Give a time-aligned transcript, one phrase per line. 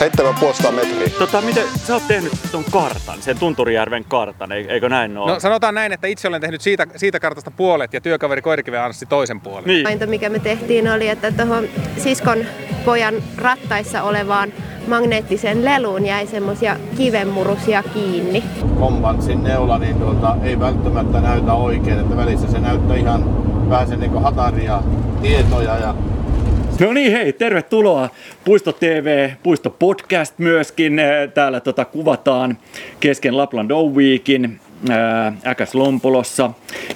[0.00, 1.08] 7,5 metriä.
[1.18, 5.32] Tota, miten sä oot tehnyt ton kartan, sen Tunturijärven kartan, eikö näin ole?
[5.32, 9.06] No sanotaan näin, että itse olen tehnyt siitä, siitä kartasta puolet ja työkaveri Koirikiven Anssi
[9.06, 9.64] toisen puolen.
[9.66, 9.84] niin.
[9.84, 12.38] Havainto, mikä me tehtiin, oli, että tuohon siskon
[12.84, 14.52] pojan rattaissa olevaan
[14.86, 18.44] magneettiseen leluun jäi semmosia kivenmurusia kiinni.
[18.78, 23.24] kompanssin neula niin tuota, ei välttämättä näytä oikein, että välissä se näyttää ihan
[23.70, 24.82] vähän sen niin hataria
[25.22, 25.94] tietoja ja
[26.80, 28.08] No niin, hei, tervetuloa
[28.44, 30.98] Puisto TV, Puisto Podcast myöskin.
[30.98, 32.58] Eh, Täällä tota kuvataan
[33.00, 36.50] kesken Lapland O Weekin ää, Äkäs Lompolossa.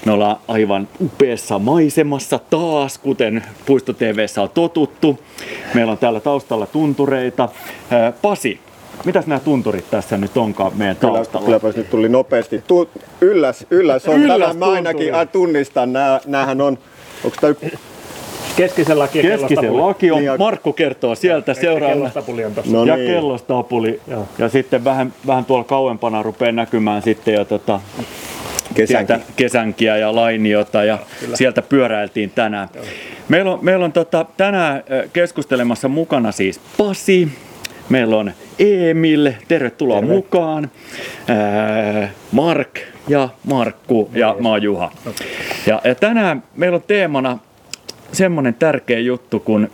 [0.05, 5.19] Me ollaan aivan upeassa maisemassa taas, kuten Puisto TVssä on totuttu.
[5.75, 7.49] Meillä on täällä taustalla tuntureita.
[7.91, 8.61] Ää, Pasi,
[9.05, 11.47] mitäs nämä tunturit tässä nyt onkaan meidän Kyllä, taustalla?
[11.47, 12.63] kylläpäs nyt tuli nopeasti.
[12.67, 12.89] Tu,
[13.21, 14.23] ylläs, ylläs on.
[14.23, 15.93] Ylläs Tämä mä ainakin tunnistan.
[15.93, 16.79] Nää, näähän on,
[17.25, 17.55] onko tämä
[18.57, 22.11] Keskisen laki ja Keskisen laki on, Niin, ja- Markku kertoo sieltä seuraavana.
[22.47, 22.73] On tossa.
[22.73, 23.11] No ja niin.
[23.11, 24.01] kellostapuli.
[24.09, 24.29] Joo.
[24.39, 27.81] Ja sitten vähän, vähän tuolla kauempana rupeaa näkymään sitten jo tota,
[28.75, 29.07] kesänkin?
[29.17, 30.99] sieltä kesänkiä ja lainiota ja
[31.35, 32.69] sieltä pyöräiltiin tänään.
[33.29, 37.29] Meillä on, meillä on tota, tänään keskustelemassa mukana siis Pasi,
[37.89, 40.15] meillä on Emil, tervetuloa Terve.
[40.15, 40.71] mukaan,
[41.29, 44.93] Ää, Mark ja Markku ja mä oon Juha.
[45.67, 47.39] Ja, ja tänään meillä on teemana
[48.13, 49.71] semmonen tärkeä juttu kuin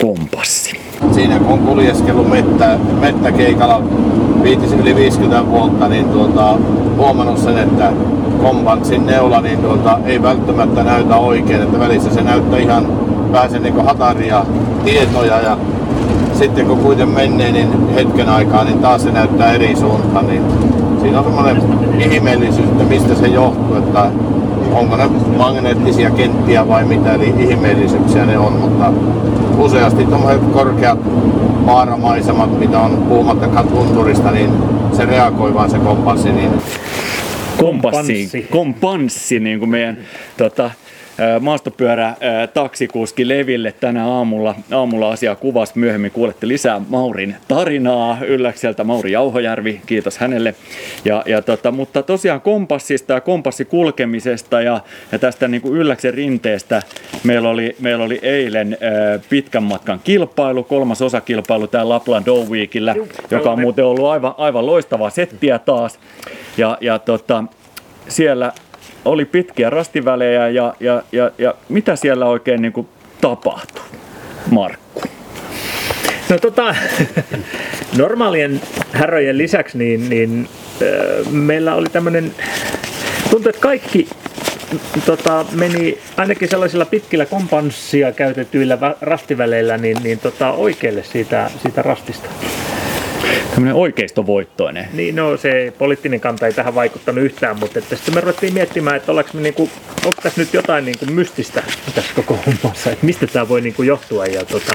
[0.00, 0.80] kompassi.
[1.12, 3.82] siinä kun on kuljeskellut mettä, mettäkeikalla
[4.80, 6.58] yli 50 vuotta, niin tuota,
[6.96, 7.92] huomannut sen, että
[8.42, 12.86] kompanssin neula niin tuota, ei välttämättä näytä oikein, että välissä se näyttää ihan
[13.32, 14.46] vähän sen niin hataria
[14.84, 15.58] tietoja ja
[16.38, 20.42] sitten kun kuitenkin menee niin hetken aikaa, niin taas se näyttää eri suuntaan, niin
[21.00, 21.62] siinä on semmoinen
[22.12, 24.06] ihmeellisyys, että mistä se johtuu, että
[24.74, 28.92] onko ne magneettisia kenttiä vai mitä, eli ihmeellisyyksiä ne on, mutta
[29.58, 30.98] useasti tuommoiset korkeat
[31.66, 34.50] vaaramaisemat, mitä on puhumattakaan tunturista, niin
[34.92, 36.50] se reagoi vaan se kompassi, niin
[37.58, 38.46] Kompassi, Kompanssi.
[38.50, 39.98] kompanssi niin kuin meidän
[40.36, 40.70] tota,
[41.40, 45.72] maastopyörä ää, taksikuski Leville tänä aamulla, aamulla asiaa kuvasi.
[45.78, 50.54] Myöhemmin kuulette lisää Maurin tarinaa Ylläkseltä, Mauri Jauhojärvi, kiitos hänelle.
[51.04, 54.80] Ja, ja tota, mutta tosiaan kompassista ja kompassikulkemisesta ja,
[55.12, 56.82] ja tästä niin kuin Ylläksen rinteestä
[57.24, 62.94] meillä oli, meillä oli eilen ää, pitkän matkan kilpailu, kolmas osakilpailu täällä Lapland O Weekillä,
[63.30, 65.98] joka on muuten ollut aivan, aivan loistavaa settiä taas.
[66.56, 67.44] Ja, ja tota,
[68.08, 68.52] siellä
[69.04, 72.88] oli pitkiä rastivälejä ja, ja, ja, ja mitä siellä oikein niin kuin
[73.20, 73.82] tapahtui,
[74.50, 75.02] Markku?
[76.28, 76.74] No tota,
[77.96, 78.60] normaalien
[78.92, 80.48] häröjen lisäksi niin, niin
[80.82, 82.34] äh, meillä oli tämmöinen,
[83.30, 84.08] tuntuu, että kaikki
[85.06, 91.82] tota, meni ainakin sellaisilla pitkillä kompanssia käytetyillä vä- rastiväleillä niin, niin tota, oikealle siitä, siitä
[91.82, 92.28] rastista.
[93.50, 94.88] Tämmöinen oikeistovoittoinen.
[94.92, 98.96] Niin, no se poliittinen kanta ei tähän vaikuttanut yhtään, mutta että sitten me ruvettiin miettimään,
[98.96, 99.70] että ollaanko me niinku,
[100.04, 101.62] onko tässä nyt jotain niinku mystistä
[101.94, 104.26] tässä koko hommassa, että mistä tämä voi niinku johtua.
[104.26, 104.72] Ja tota,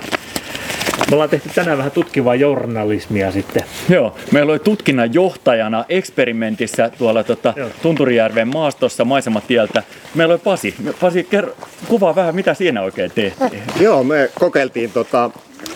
[1.10, 3.64] me ollaan tehty tänään vähän tutkivaa journalismia sitten.
[3.90, 7.70] Joo, meillä oli tutkinnan johtajana eksperimentissä tuolla tota, Joo.
[7.82, 9.84] Tunturijärven maastossa maisematieltä.
[10.16, 10.76] Meillä oli Pasi.
[11.02, 11.56] Pasi, kerro,
[11.88, 13.64] kuvaa vähän, mitä siinä oikein tehtiin.
[13.80, 15.30] Joo, me kokeiltiin tota,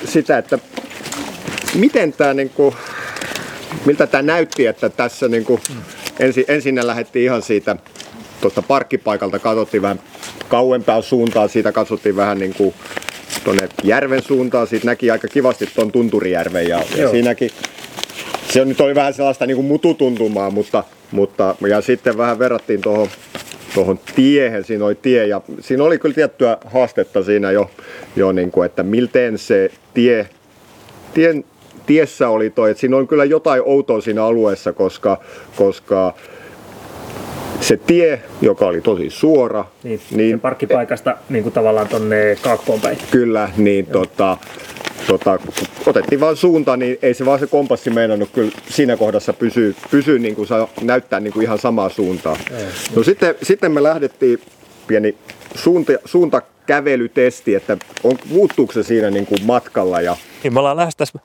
[0.05, 0.59] sitä, että
[1.75, 2.75] miten tämä niinku,
[3.85, 5.59] miltä tämä näytti, että tässä niinku,
[6.19, 7.75] ensin, ensin lähdettiin ihan siitä
[8.41, 9.99] tuosta parkkipaikalta, katsottiin vähän
[10.49, 12.73] kauempaa suuntaan, siitä katsottiin vähän niinku
[13.43, 17.49] tuonne järven suuntaan, siitä näki aika kivasti tuon Tunturijärven ja, ja siinäkin
[18.53, 23.07] se nyt oli vähän sellaista niin kuin mututuntumaa, mutta, mutta ja sitten vähän verrattiin tuohon
[23.73, 27.71] tuohon tiehen, siinä oli tie ja siinä oli kyllä tiettyä haastetta siinä jo,
[28.15, 30.29] jo niin kuin, että milten se tie,
[31.13, 31.45] tien,
[31.85, 35.17] tiessä oli toi, että siinä on kyllä jotain outoa siinä alueessa, koska,
[35.55, 36.13] koska
[37.61, 42.97] se tie, joka oli tosi suora, Niin, niin parkkipaikasta niin kuin tavallaan tonne kaakkoon päin.
[43.11, 44.37] Kyllä, niin tota,
[45.07, 45.53] tota, kun
[45.85, 50.19] otettiin vaan suunta, niin ei se vaan se kompassi meinannut kyllä siinä kohdassa pysyä, pysyä
[50.19, 52.37] niin kuin saa näyttää niin kuin ihan samaa suuntaa.
[52.95, 54.39] No sitten, sitten me lähdettiin
[54.87, 55.17] pieni
[56.05, 60.95] suunta, suuntakävelytesti, että on, muuttuuko se siinä niin kuin matkalla ja Niin me ollaan lähes
[60.95, 61.19] tässä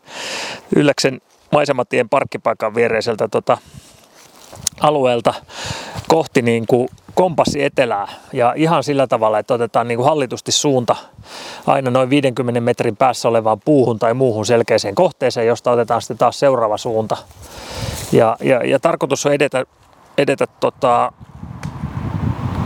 [0.76, 1.20] Ylläksen
[1.52, 3.58] maisematien parkkipaikan viereiseltä tota,
[4.80, 5.34] alueelta
[6.08, 10.96] kohti niin kuin kompassi etelää ja ihan sillä tavalla, että otetaan niin kuin hallitusti suunta
[11.66, 16.40] aina noin 50 metrin päässä olevaan puuhun tai muuhun selkeäseen kohteeseen, josta otetaan sitten taas
[16.40, 17.16] seuraava suunta.
[18.12, 19.64] Ja, ja, ja tarkoitus on edetä,
[20.18, 21.12] edetä tota,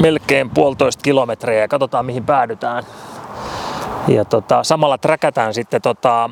[0.02, 2.84] melkein puolitoista kilometriä ja katsotaan mihin päädytään.
[4.08, 6.30] Ja tota, samalla träkätään sitten tota,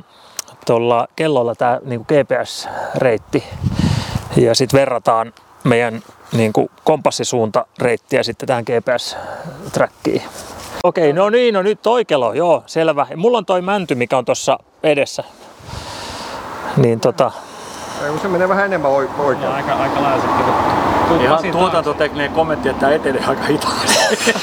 [0.67, 3.44] tuolla kellolla tämä niin GPS-reitti
[4.37, 5.32] ja sitten verrataan
[5.64, 6.02] meidän
[6.32, 10.23] niin kuin kompassisuuntareittiä sitten tähän GPS-trackiin.
[10.84, 13.06] Okei, no niin, no nyt toi kello, joo, selvä.
[13.11, 15.25] Ja mulla on toi mänty, mikä on tuossa edessä.
[16.76, 17.32] Niin tota,
[18.23, 19.56] se menee vähän enemmän oi- oikealle.
[19.56, 21.20] Aika, aika lailla sitten.
[21.20, 24.35] Ihan tuotantotekninen kommentti, että tämä etenee aika hitaasti.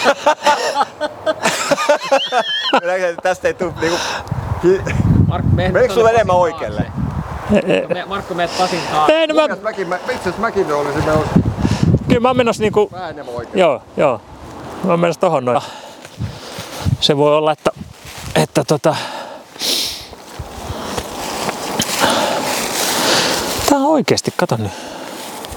[3.23, 3.97] Tästä ei tule niinku...
[5.27, 6.85] Markku, Meneekö sulla enemmän oikealle?
[7.93, 9.13] Me, Markku, meet Pasin taakse.
[9.13, 11.39] ei, no mä, Mäkin, mä, itse asiassa mäkin olisin menossa
[12.07, 13.59] kyllä mä oon menossa niinku, vähän enemmän oikealle.
[13.61, 14.21] joo, joo.
[14.83, 15.61] Mä oon menossa tohon noin.
[16.99, 17.71] Se voi olla, että,
[18.35, 18.95] että tota,
[23.69, 24.71] Tää on oikeesti, kato nyt.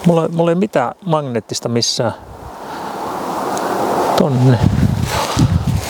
[0.06, 2.14] Mulla, mulla ei mitään magneettista missään.
[4.18, 4.58] Tonne.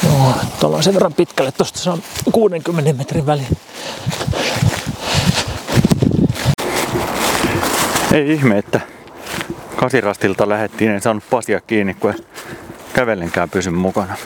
[0.05, 2.03] Joo, tuolla on sen verran pitkälle, tosta se on
[2.33, 3.43] 60 metrin väli.
[8.13, 8.81] Ei ihme, että
[9.77, 12.15] kasirastilta lähettiin, en saanut pasia kiinni, kun
[12.93, 14.17] kävellenkään pysy mukana.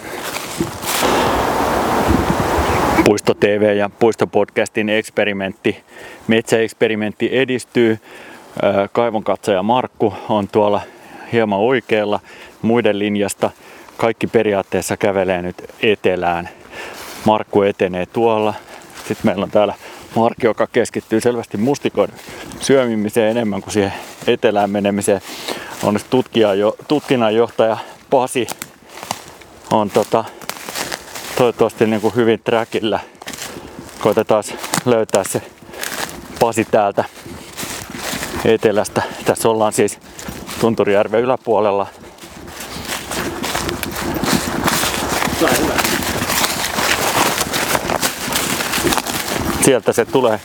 [3.04, 5.76] Puisto TV ja Puistopodcastin eksperimentti,
[6.28, 7.98] metsäeksperimentti edistyy.
[8.62, 10.80] Ää, Kaivonkatsoja Markku on tuolla
[11.32, 12.20] hieman oikealla
[12.62, 13.50] muiden linjasta.
[13.96, 16.48] Kaikki periaatteessa kävelee nyt etelään.
[17.24, 18.54] Markku etenee tuolla.
[18.96, 19.74] Sitten meillä on täällä
[20.16, 22.16] Markki, joka keskittyy selvästi mustikoiden
[22.60, 23.92] syömimiseen enemmän kuin siihen
[24.26, 25.20] etelään menemiseen.
[25.82, 27.76] Onneksi tutkija, jo, tutkinnanjohtaja
[28.10, 28.46] Pasi
[29.70, 30.24] on tota,
[31.36, 33.00] toivottavasti niin kuin hyvin trackillä.
[34.00, 34.44] Koitetaan
[34.84, 35.42] löytää se
[36.40, 37.04] Pasi täältä
[38.44, 39.02] etelästä.
[39.24, 39.98] Tässä ollaan siis
[40.60, 41.86] Tunturijärven yläpuolella.
[49.64, 50.40] Sieltä se tulee.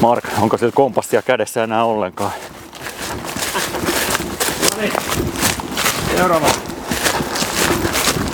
[0.00, 2.32] Mark, onko sillä kompassia kädessä enää ollenkaan?
[6.16, 6.71] Seuraava.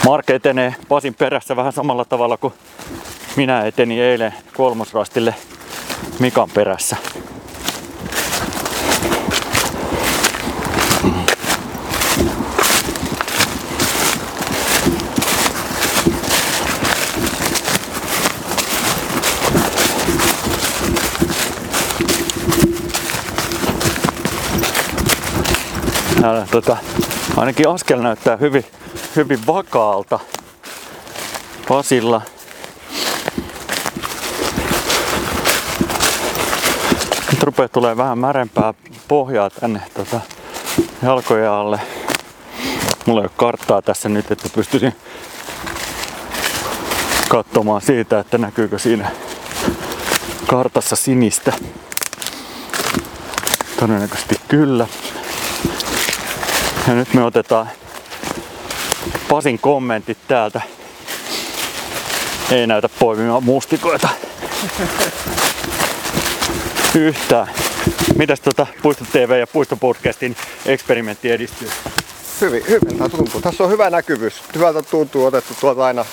[0.09, 2.53] Mark etenee Pasin perässä vähän samalla tavalla kuin
[3.35, 5.35] minä etenin eilen kolmosrastille
[6.19, 6.97] Mikan perässä.
[26.21, 26.77] Täällä, tota,
[27.37, 28.65] ainakin askel näyttää hyvin,
[29.15, 30.19] hyvin vakaalta
[31.67, 32.21] Pasilla.
[37.31, 38.73] Nyt rupeaa tulee vähän märempää
[39.07, 40.19] pohjaa tänne tota,
[41.03, 41.79] jalkojen alle.
[43.05, 44.95] Mulla ei ole karttaa tässä nyt, että pystyisin
[47.29, 49.11] katsomaan siitä, että näkyykö siinä
[50.47, 51.53] kartassa sinistä.
[53.79, 54.87] Todennäköisesti kyllä.
[56.87, 57.69] Ja nyt me otetaan
[59.29, 60.61] Pasin kommentit täältä.
[62.51, 64.09] Ei näytä poimimaan mustikoita.
[66.95, 67.47] Yhtään.
[68.17, 70.35] Mitäs tota Puisto TV ja Puisto Podcastin
[70.65, 71.69] eksperimentti edistyy?
[72.41, 72.63] Hyvin,
[72.97, 73.41] tämä tuntuu.
[73.41, 74.43] Tässä on hyvä näkyvyys.
[74.55, 76.05] Hyvältä tuntuu otettu tuolta aina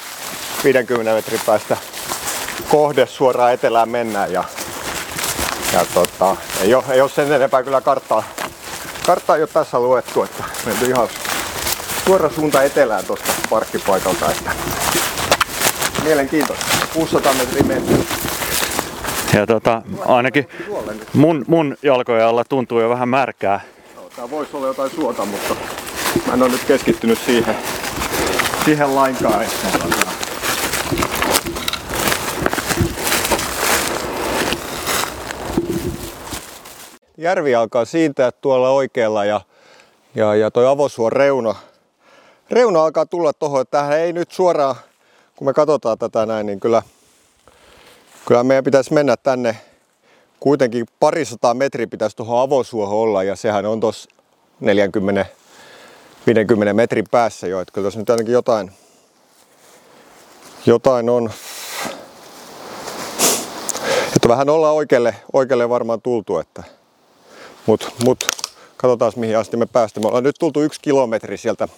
[0.64, 1.76] 50 metrin päästä
[2.68, 4.32] kohde suoraan etelään mennään.
[4.32, 4.44] Ja,
[5.72, 8.22] ja tota, ei, ole, ei ole sen enempää kyllä karttaa.
[9.06, 11.08] Karttaa ei ole tässä luettu, että menty ihan
[12.06, 14.30] suora suunta etelään tuosta parkkipaikalta.
[14.30, 14.50] Että
[16.04, 16.66] mielenkiintoista.
[16.94, 18.06] 600 metriä menty.
[19.34, 20.48] Ja tota, ainakin
[21.12, 23.60] mun, mun jalkojen alla tuntuu jo vähän märkää.
[23.94, 25.56] Joo, Tää voisi olla jotain suota, mutta
[26.26, 27.56] mä en ole nyt keskittynyt siihen,
[28.64, 29.44] siihen lainkaan.
[37.18, 39.40] Järvi alkaa siintää tuolla oikealla ja,
[40.14, 41.54] ja, ja toi avosuon reuna,
[42.50, 44.76] reuna alkaa tulla tuohon, että tähän ei nyt suoraan,
[45.36, 46.82] kun me katsotaan tätä näin, niin kyllä,
[48.26, 49.56] kyllä meidän pitäisi mennä tänne
[50.40, 54.10] kuitenkin parisataa metriä pitäisi tuohon avosuohon olla ja sehän on tuossa
[54.60, 55.26] 40
[56.26, 58.72] 50 metrin päässä jo, että kyllä tässä nyt ainakin jotain,
[60.66, 61.30] jotain on.
[64.16, 66.62] Että vähän ollaan oikealle, oikealle varmaan tultu, että
[67.66, 68.30] mut, mut
[68.76, 70.00] katsotaan mihin asti me päästä.
[70.00, 71.68] Me ollaan nyt tultu yksi kilometri sieltä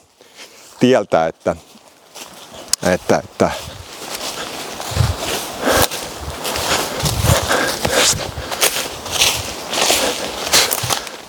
[0.80, 1.56] tieltä, että,
[2.82, 3.50] että, että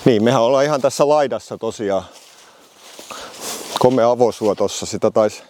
[0.06, 2.04] Niin, mehän ollaan ihan tässä laidassa tosiaan.
[3.80, 5.44] Komea avosuo tossa, sitä taisi...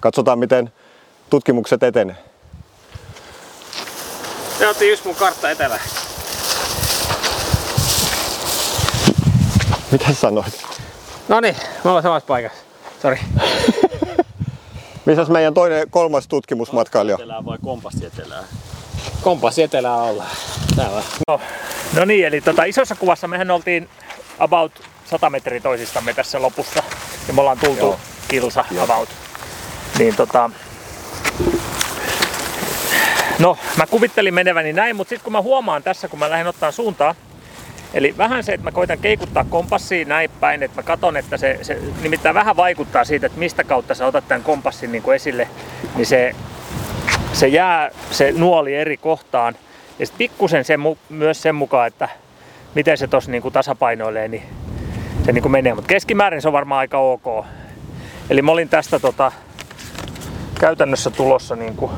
[0.00, 0.72] Katsotaan miten
[1.30, 2.16] tutkimukset etenee.
[4.58, 5.80] Se otti just mun kartta etelä.
[9.92, 10.71] Mitä sanoit?
[11.28, 12.58] No niin, me ollaan samassa paikassa.
[13.02, 13.18] Sori.
[15.06, 17.14] Missäs meidän toinen, kolmas tutkimusmatkailija?
[17.14, 18.44] Etelää vai kompassi etelää?
[19.22, 20.30] Kompassi etelää ollaan.
[20.76, 21.02] Täällä.
[21.28, 21.40] No,
[21.96, 23.88] no niin, eli tota, isossa kuvassa mehän oltiin
[24.38, 24.72] about
[25.04, 26.82] 100 metriä toisistamme tässä lopussa.
[27.28, 28.00] Ja me ollaan tultu Joo.
[28.28, 29.08] kilsa about.
[29.98, 30.50] Niin tota,
[33.38, 36.72] No, mä kuvittelin meneväni näin, mutta sitten kun mä huomaan tässä, kun mä lähden ottaa
[36.72, 37.14] suuntaa,
[37.94, 41.58] eli vähän se, että mä koitan keikuttaa kompassiin näin päin, että mä katon, että se,
[41.62, 45.48] se nimittäin vähän vaikuttaa siitä, että mistä kautta sä otat tämän kompassin niin kuin esille,
[45.96, 46.32] niin se,
[47.32, 49.54] se jää se nuoli eri kohtaan.
[49.98, 52.08] Ja sitten pikkusen sen, myös sen mukaan, että
[52.74, 54.42] miten se tuossa niin tasapainoilee, niin
[55.24, 55.74] se niin kuin menee.
[55.74, 57.44] Mutta keskimäärin se on varmaan aika ok.
[58.30, 59.32] Eli mä olin tästä tota,
[60.60, 61.92] käytännössä tulossa niin kuin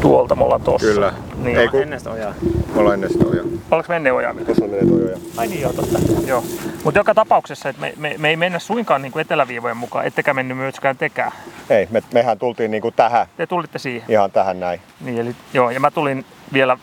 [0.00, 0.86] tuolta me ollaan tossa.
[0.86, 1.12] Kyllä.
[1.42, 1.56] Niin.
[1.58, 2.34] Ei kun, Ennen sitä ojaa.
[2.74, 3.44] me ollaan ennen sitä ojaa.
[3.70, 4.34] Oliko me ennen ojaa?
[4.34, 5.16] Tuossa menee toi oja.
[5.36, 5.98] Ai niin joo, totta.
[6.26, 6.44] Joo.
[6.84, 10.34] Mutta joka tapauksessa, että me, me, me, ei mennä suinkaan niin kuin eteläviivojen mukaan, ettekä
[10.34, 11.32] mennyt myöskään tekään.
[11.70, 14.10] Ei, me, mehän tultiin niinku tähän, Te tulitte siihen.
[14.10, 14.80] ihan tähän näin.
[15.00, 16.78] Niin, eli, joo, ja mä tulin vielä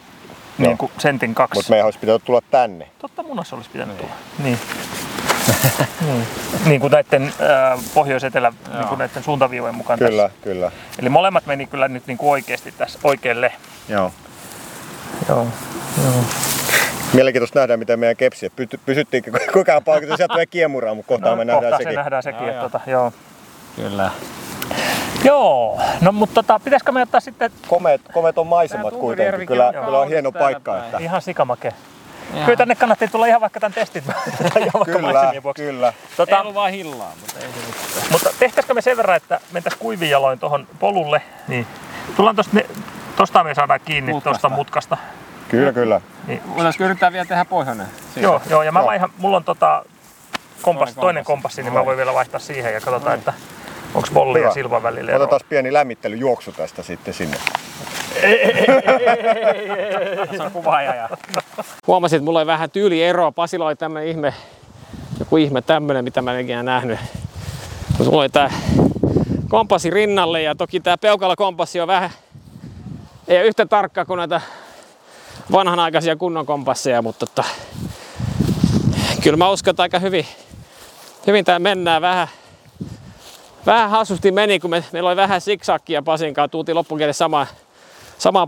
[0.57, 1.57] niin kuin sentin kaksi.
[1.57, 2.87] Mutta meidän olisi pitänyt tulla tänne.
[2.99, 4.13] Totta munassa olisi pitänyt tulla.
[4.43, 4.57] Niin.
[6.01, 6.27] Niin.
[6.65, 10.43] niin kuin näiden äh, pohjois-etelä niin kuin näiden suuntaviivojen mukaan Kyllä, tässä.
[10.43, 10.71] kyllä.
[10.99, 13.53] Eli molemmat meni kyllä nyt niin kuin oikeasti tässä oikealle.
[13.89, 14.11] Joo.
[15.29, 15.47] Joo.
[16.03, 16.23] joo.
[17.13, 18.49] Mielenkiintoista nähdä, miten meidän kepsi.
[18.55, 21.91] Pysy, pysyttiinkö kuinka kauan paikassa, sieltä tulee kiemuraa, mutta kohta me nähdään kohta sekin.
[21.93, 22.47] se nähdään sekin.
[22.47, 22.69] Joo, että joo.
[22.69, 23.13] tota, joo.
[23.75, 24.11] Kyllä.
[25.23, 25.79] joo.
[26.01, 29.47] No mutta tota, pitäisikö me ottaa sitten Komeet, komeet on maisemat kuitenkin.
[29.47, 30.77] Kyllä, on kyllä on hieno paikka.
[30.77, 31.73] Että, ihan sikamake.
[32.45, 34.03] Kyllä tänne kannattaa tulla ihan vaikka tämän testin
[34.43, 35.63] ihan vaikka kyllä, vuoksi.
[35.63, 35.87] kyllä.
[35.87, 38.11] Ei Tota, ollut vaan hillaa, mutta ei se mitään.
[38.11, 41.67] mutta tehtäisikö me sen verran, että mentäisiin kuivin jaloin tuohon polulle, niin
[42.15, 42.65] tullaan tosta, ne,
[43.15, 44.29] tosta me saadaan kiinni Mutkasta.
[44.39, 44.97] tuosta mutkasta.
[45.49, 46.01] Kyllä, kyllä.
[46.27, 47.87] Niin, Voitaisikö yrittää vielä tehdä pohjoinen?
[48.13, 48.19] Siitä.
[48.21, 48.87] joo, joo, ja mä Joo.
[48.87, 49.85] vaihan, mulla on tota
[50.61, 51.63] kompas, Toinen toinen kompassi.
[51.63, 53.33] niin mä voin vielä vaihtaa siihen ja katsotaan, että
[53.93, 54.53] onko Bolli ja Hyvä.
[54.53, 55.15] Silvan välillä.
[55.15, 57.37] Otetaan pieni lämmittelyjuoksu tästä sitten sinne.
[60.39, 60.95] On kuvaaja.
[60.95, 61.09] Ja...
[61.87, 63.31] Huomasin, että mulla oli vähän tyyliero.
[63.31, 64.33] Pasilla oli tämmönen ihme,
[65.19, 66.99] joku ihme tämmönen, mitä mä en ikinä nähnyt.
[67.89, 68.49] Mutta mulla oli tää
[69.49, 72.09] kompassi rinnalle ja toki tää peukalla kompassi on vähän,
[73.27, 74.41] ei ole yhtä tarkka kuin näitä
[75.51, 77.43] vanhanaikaisia kunnon kompasseja, mutta tota,
[79.23, 80.25] kyllä mä uskon, että aika hyvin,
[81.27, 82.27] hyvin tää mennään vähän.
[83.65, 87.64] Vähän hassusti meni, kun me, meillä oli vähän siksakkia Pasin kanssa, tultiin loppukielessä sama, samaan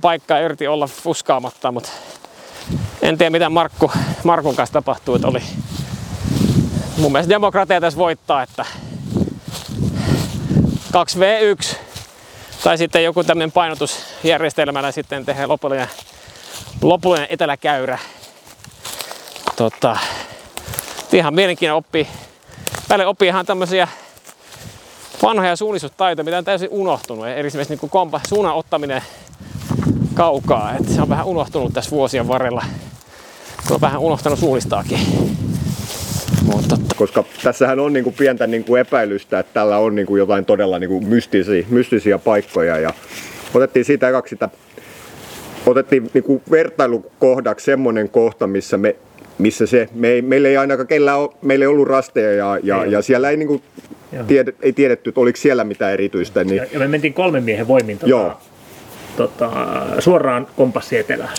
[0.01, 1.89] paikkaan ja yritin olla fuskaamatta, mutta
[3.01, 3.91] en tiedä mitä Markku,
[4.23, 5.43] Markun kanssa tapahtuu, että oli
[6.97, 8.65] mun mielestä demokratia tässä voittaa, että
[10.87, 11.75] 2v1
[12.63, 15.87] tai sitten joku tämmöinen painotusjärjestelmällä sitten tehdään lopullinen,
[16.81, 17.99] lopullinen eteläkäyrä.
[19.55, 19.97] Tota,
[21.13, 22.07] ihan mielenkiintoinen oppi.
[22.89, 23.87] Välillä oppii ihan tämmöisiä
[25.23, 27.27] vanhoja suunnistustaitoja, mitä on täysin unohtunut.
[27.27, 29.01] Esimerkiksi niin kompa, suunnan ottaminen
[30.17, 30.75] kaukaa.
[30.79, 32.65] Et se on vähän unohtunut tässä vuosien varrella.
[33.67, 34.99] Kun on vähän unohtanut suunnistaakin.
[36.45, 36.77] Mutta.
[36.95, 41.63] Koska tässähän on niinku pientä niinku epäilystä, että tällä on niinku jotain todella niinku mystisiä,
[41.69, 42.77] mystisiä paikkoja.
[42.77, 42.93] Ja
[43.53, 44.49] otettiin siitä kaksi sitä,
[45.65, 48.95] otettiin niinku vertailukohdaksi semmoinen kohta, missä me
[49.37, 52.83] missä se, me ei, meillä ei ainakaan kellään ole, meillä ei ollut rasteja ja, ja,
[52.83, 52.91] Ei.
[52.91, 53.61] ja siellä ei, niinku
[54.27, 56.43] tied, ei tiedetty, että oliko siellä mitään erityistä.
[56.43, 58.37] Niin, Ja, ja me mentiin kolmen miehen voimin tota, Joo.
[59.17, 59.51] Tota,
[59.99, 61.33] suoraan kompassi etelään.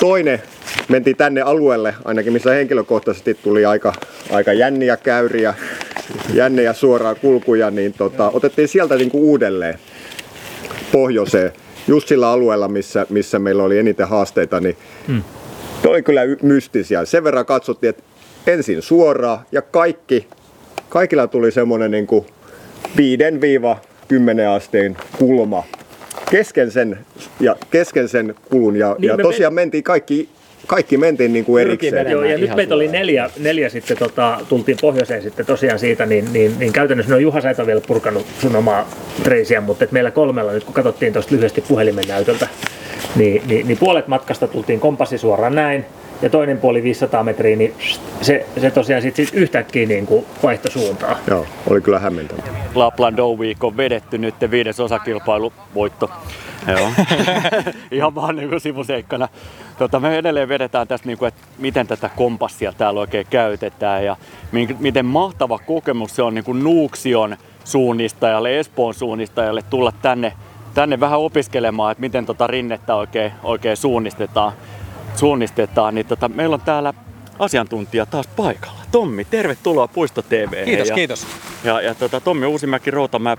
[0.00, 0.42] Toinen,
[0.88, 3.92] mentiin tänne alueelle, ainakin missä henkilökohtaisesti tuli aika,
[4.30, 5.54] aika jänniä käyriä,
[6.34, 9.78] jänniä suoraa kulkuja, niin tota, otettiin sieltä niinku uudelleen
[10.92, 11.52] pohjoiseen.
[11.88, 14.76] Just sillä alueella, missä, missä meillä oli eniten haasteita, niin
[15.06, 15.22] hmm.
[15.86, 17.04] oli kyllä mystisiä.
[17.04, 18.02] Sen verran katsottiin, että
[18.46, 20.26] ensin suoraan ja kaikki,
[20.88, 22.26] kaikilla tuli semmoinen niinku
[22.88, 22.96] 5-10
[24.56, 25.64] asteen kulma
[26.30, 26.98] kesken sen,
[27.40, 28.76] ja kesken sen kulun.
[28.76, 30.28] Ja, Niin ja me tosiaan mentiin kaikki,
[30.66, 32.10] kaikki mentiin niin kuin erikseen.
[32.10, 36.32] Joo, ja nyt meitä oli neljä, neljä sitten, tota, tultiin pohjoiseen sitten tosiaan siitä, niin,
[36.32, 38.90] niin, niin käytännössä no Juha sä et ole vielä purkanut sun omaa
[39.24, 42.48] reisiä, mutta et meillä kolmella nyt kun katsottiin tuosta lyhyesti puhelimen näytöltä,
[43.16, 45.84] niin, niin, niin puolet matkasta tultiin kompassi suoraan näin,
[46.22, 47.74] ja toinen puoli 500 metriä, niin
[48.20, 51.18] se, se tosiaan sitten sit yhtäkkiä niin kuin vaihtoi suuntaa.
[51.26, 52.42] Joo, oli kyllä hämmentävä.
[52.74, 56.10] Lapland Dow Week on vedetty nyt viides osakilpailu voitto.
[56.68, 56.88] Joo.
[57.90, 59.28] Ihan vaan niin sivuseikkana.
[59.78, 64.16] Tota, me edelleen vedetään tästä, niin kuin, että miten tätä kompassia täällä oikein käytetään ja
[64.78, 70.32] miten mahtava kokemus se on niin kuin Nuuksion suunnistajalle, Espoon suunnistajalle tulla tänne
[70.74, 74.52] tänne vähän opiskelemaan, että miten tota rinnettä oikein, oikein suunnistetaan,
[75.14, 76.94] suunnistetaan, niin tota, meillä on täällä
[77.38, 78.82] asiantuntija taas paikalla.
[78.92, 80.64] Tommi, tervetuloa Puisto TV.
[80.64, 81.26] Kiitos, ja, kiitos.
[81.64, 83.38] Ja, ja tota, Tommi Uusimäki Roadmap,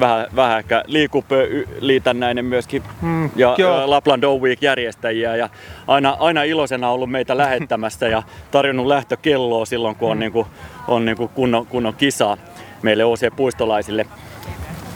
[0.00, 3.78] vähän, vähän ehkä liikupö liitännäinen myöskin, mm, ja joo.
[3.78, 5.48] ä, Lapland O Week järjestäjiä, ja
[5.86, 10.20] aina, aina iloisena ollut meitä lähettämässä ja tarjonnut lähtökelloa silloin, kun on, mm.
[10.20, 10.46] niinku,
[10.88, 12.36] on niinku kunnon, kunnon kisa
[12.82, 14.06] meille OC-puistolaisille.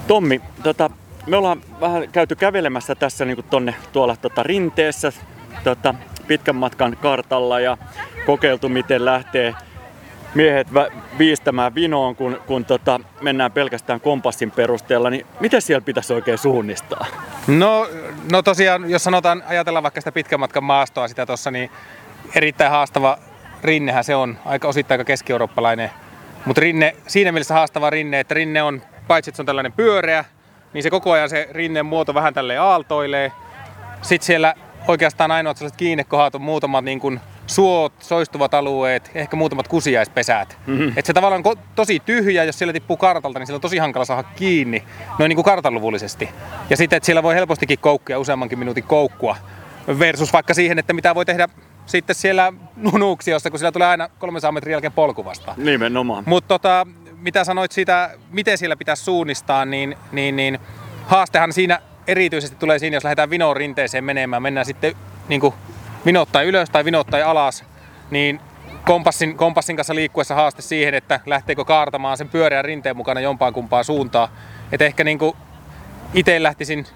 [0.06, 0.90] Tommi, tota,
[1.26, 5.12] me ollaan vähän käyty kävelemässä tässä niinku tonne tuolla tota, rinteessä
[5.64, 5.94] tota,
[6.26, 7.76] pitkän matkan kartalla ja
[8.26, 9.54] kokeiltu, miten lähtee
[10.34, 10.68] miehet
[11.18, 17.06] viistämään vinoon, kun, kun tota, mennään pelkästään kompassin perusteella, niin miten siellä pitäisi oikein suunnistaa?
[17.46, 17.88] No,
[18.32, 21.70] no tosiaan, jos sanotaan, ajatellaan vaikka sitä pitkän matkan maastoa sitä tuossa, niin
[22.34, 23.18] erittäin haastava
[23.62, 25.90] rinnehän se on, aika osittain aika keski-eurooppalainen.
[26.44, 30.24] Mutta rinne, siinä mielessä haastava rinne, että rinne on, paitsi että se on tällainen pyöreä,
[30.72, 33.32] niin se koko ajan se rinneen muoto vähän tälle aaltoilee.
[34.02, 34.54] Sitten siellä
[34.88, 40.58] oikeastaan ainoat sellaiset kiinnekohdat on muutamat niin kuin suot, soistuvat alueet, ehkä muutamat kusiaispesät.
[40.66, 40.92] Mm-hmm.
[40.96, 44.04] Et se tavallaan on tosi tyhjä, jos siellä tippuu kartalta, niin siellä on tosi hankala
[44.04, 44.82] saada kiinni,
[45.18, 46.28] noin niin kuin kartanluvullisesti.
[46.70, 49.36] Ja sitten, että siellä voi helpostikin koukkia useammankin minuutin koukkua,
[49.98, 51.48] versus vaikka siihen, että mitä voi tehdä
[51.86, 52.52] sitten siellä
[52.92, 55.64] nunuuksiossa, kun siellä tulee aina 300 metrin jälkeen polku vastaan.
[55.64, 56.24] Nimenomaan.
[56.26, 60.58] Mutta tota, mitä sanoit siitä, miten siellä pitäisi suunnistaa, niin, niin, niin
[61.06, 64.94] haastehan siinä erityisesti tulee siinä, jos lähdetään vinoon rinteeseen menemään, mennään sitten
[65.28, 65.54] niin kuin
[66.06, 67.64] vinottain ylös tai vinottain alas,
[68.10, 68.40] niin
[68.84, 73.84] kompassin, kompassin kanssa liikkuessa haaste siihen, että lähteekö kaartamaan sen pyöreän rinteen mukana jompaan kumpaan
[73.84, 74.28] suuntaan.
[74.72, 75.18] Et ehkä niin
[76.14, 76.86] itse lähtisin,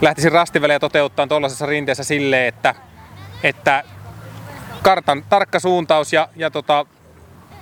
[0.00, 2.74] lähtisin rastivälejä toteuttaa tuollaisessa rinteessä silleen, että,
[3.42, 3.84] että
[4.82, 6.86] kartan tarkka suuntaus ja, ja tota,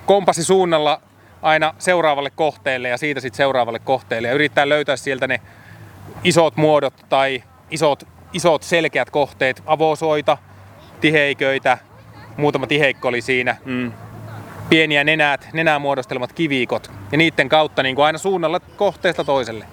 [0.07, 1.01] kompassi suunnalla
[1.43, 5.41] aina seuraavalle kohteelle ja siitä sitten seuraavalle kohteelle ja yrittää löytää sieltä ne
[6.25, 10.39] isot muodot tai isot, isot selkeät kohteet, avosoita,
[11.01, 11.79] tiheiköitä,
[12.37, 13.93] muutama tiheikko oli siinä, mm.
[14.69, 19.67] pieniä nenät, nenää muodostelemat kivikot ja niiden kautta niin kuin aina suunnalla kohteesta toiselle.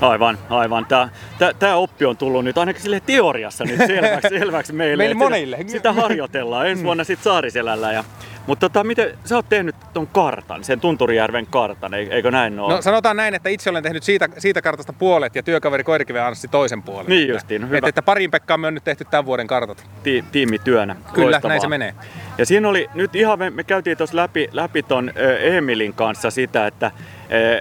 [0.00, 0.86] Aivan, aivan.
[0.86, 5.02] Tämä, tämä, tämä oppi on tullut nyt ainakin sille teoriassa nyt selväksi, selväksi meille.
[5.02, 5.56] Meille monille.
[5.56, 7.92] Sitä, sitä harjoitellaan ensi vuonna sitten Saariselällä.
[7.92, 8.04] Ja,
[8.48, 12.74] mutta tota, miten, sä oot tehnyt ton kartan, sen Tunturijärven kartan, eikö näin ole?
[12.74, 16.48] No sanotaan näin, että itse olen tehnyt siitä, siitä kartasta puolet ja työkaveri Koirikiven Anssi
[16.48, 17.06] toisen puolen.
[17.06, 17.78] Niin justiin, no hyvä.
[17.78, 19.86] Että, että pariin Pekkaan me on nyt tehty tämän vuuden kartat.
[20.02, 20.96] Ti, tiimityönä.
[21.12, 21.48] Kyllä, Loistavaa.
[21.48, 21.94] näin se menee.
[22.38, 26.30] Ja siinä oli, nyt ihan me, me käytiin tuossa läpi, läpi ton ö, Emilin kanssa
[26.30, 26.90] sitä, että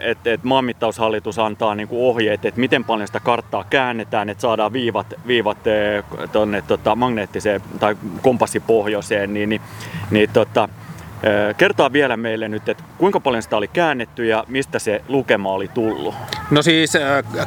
[0.02, 5.14] et, et maanmittaushallitus antaa niinku ohjeet, että miten paljon sitä karttaa käännetään, että saadaan viivat,
[5.28, 5.58] viivat
[6.32, 9.62] tuonne tota, magneettiseen tai kompassipohjoiseen, niin, niin,
[10.12, 10.70] niin tota,
[11.58, 15.68] Kertaa vielä meille nyt, että kuinka paljon sitä oli käännetty ja mistä se lukema oli
[15.68, 16.16] tullut?
[16.52, 16.94] No siis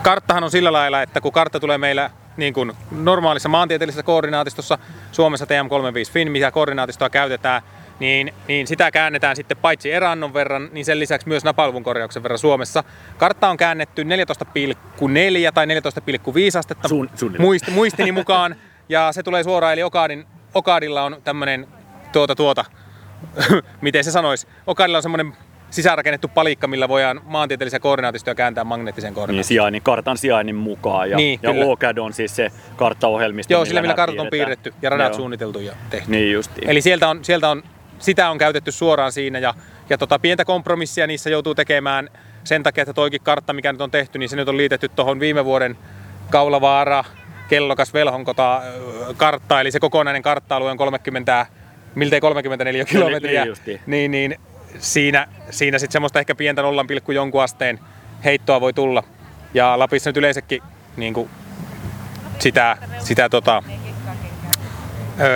[0.02, 4.78] karttahan on sillä lailla, että kun kartta tulee meillä niin kuin normaalissa maantieteellisessä koordinaatistossa
[5.12, 7.62] Suomessa TM35 Fin, mitä koordinaatistoa käytetään,
[8.00, 12.38] niin, niin sitä käännetään sitten paitsi erannon verran, niin sen lisäksi myös napalvun korjauksen verran
[12.38, 12.84] Suomessa.
[13.16, 14.08] Kartta on käännetty 14,4
[15.54, 18.56] tai 14,5 astetta Suun, muist, muistini mukaan,
[18.88, 21.66] ja se tulee suoraan, eli Okadin, Okadilla on tämmöinen
[22.12, 22.64] tuota tuota,
[23.80, 25.32] miten se sanoisi, Okadilla on semmoinen
[25.70, 29.44] sisäänrakennettu palikka, millä voidaan maantieteellisiä koordinaatistoja kääntää magneettiseen Niin koordinaatioon.
[29.48, 31.10] sijainnin, kartan sijainnin mukaan.
[31.10, 31.50] Ja, Niin, ja.
[31.66, 33.52] OCAD on siis se karttaohjelmisto.
[33.52, 35.16] Joo, sillä millä kartat on piirretty ja radat Joo.
[35.16, 36.10] suunniteltu ja tehty.
[36.10, 36.70] Niin justiin.
[36.70, 37.62] Eli sieltä on, sieltä on,
[38.00, 39.54] sitä on käytetty suoraan siinä ja,
[39.90, 42.08] ja tota, pientä kompromissia niissä joutuu tekemään
[42.44, 45.20] sen takia, että toikin kartta, mikä nyt on tehty, niin se nyt on liitetty tuohon
[45.20, 45.76] viime vuoden
[46.30, 47.04] Kaulavaara,
[47.48, 48.62] Kellokas, Velhonkota
[49.16, 51.46] kartta, eli se kokonainen kartta-alue on 30,
[51.94, 53.40] miltei 34 kilometriä.
[53.40, 53.80] niin justiin.
[53.86, 54.36] niin, niin
[54.78, 56.84] siinä, siinä sitten semmoista ehkä pientä 0,
[57.14, 57.80] jonkun asteen
[58.24, 59.02] heittoa voi tulla.
[59.54, 60.62] Ja Lapissa nyt yleensäkin
[60.96, 61.30] niin kuin
[62.38, 63.62] sitä, sitä tota,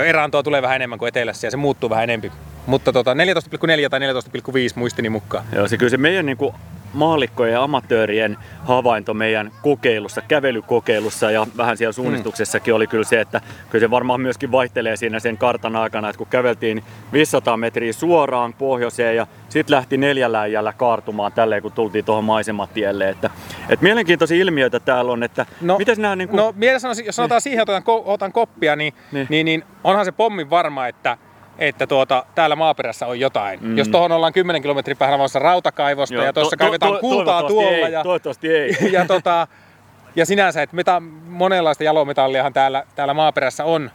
[0.05, 2.31] erantoa tulee vähän enemmän kuin etelässä ja se muuttuu vähän enempi.
[2.65, 3.17] Mutta tota, 14,4
[3.89, 4.05] tai 14,5
[4.75, 5.45] muistini mukaan.
[5.55, 6.55] Joo, se kyllä se meidän niin kuin
[6.93, 13.41] maallikkojen ja amatöörien havainto meidän kokeilussa, kävelykokeilussa ja vähän siellä suunnistuksessakin oli kyllä se, että
[13.69, 18.53] kyllä se varmaan myöskin vaihtelee siinä sen kartan aikana, että kun käveltiin 500 metriä suoraan
[18.53, 23.09] pohjoiseen ja sitten lähti neljällä äijällä kaartumaan tälleen, kun tultiin tuohon maisematielle.
[23.09, 23.29] Että,
[23.69, 27.41] että mielenkiintoisia ilmiöitä täällä on, että no, miten nämä niin kuin, No, sanoisin, jos sanotaan
[27.41, 29.11] siihen, että otan, ko- otan koppia, niin, Niin.
[29.11, 29.27] niin.
[29.29, 31.17] Niin, niin, onhan se pommin varma, että
[31.59, 33.59] että tuota, täällä maaperässä on jotain.
[33.63, 33.77] Mm.
[33.77, 36.99] Jos tuohon ollaan 10 kilometrin päähän avassa rautakaivosta Joo, ja tuossa to- to- kaivetaan to-
[36.99, 37.87] kultaa toivottavasti tuolla.
[37.87, 38.77] ei, ja, toivottavasti ei.
[38.91, 39.47] ja, tota,
[40.15, 43.91] ja sinänsä, että meta, monenlaista jalometalliahan täällä, täällä maaperässä on.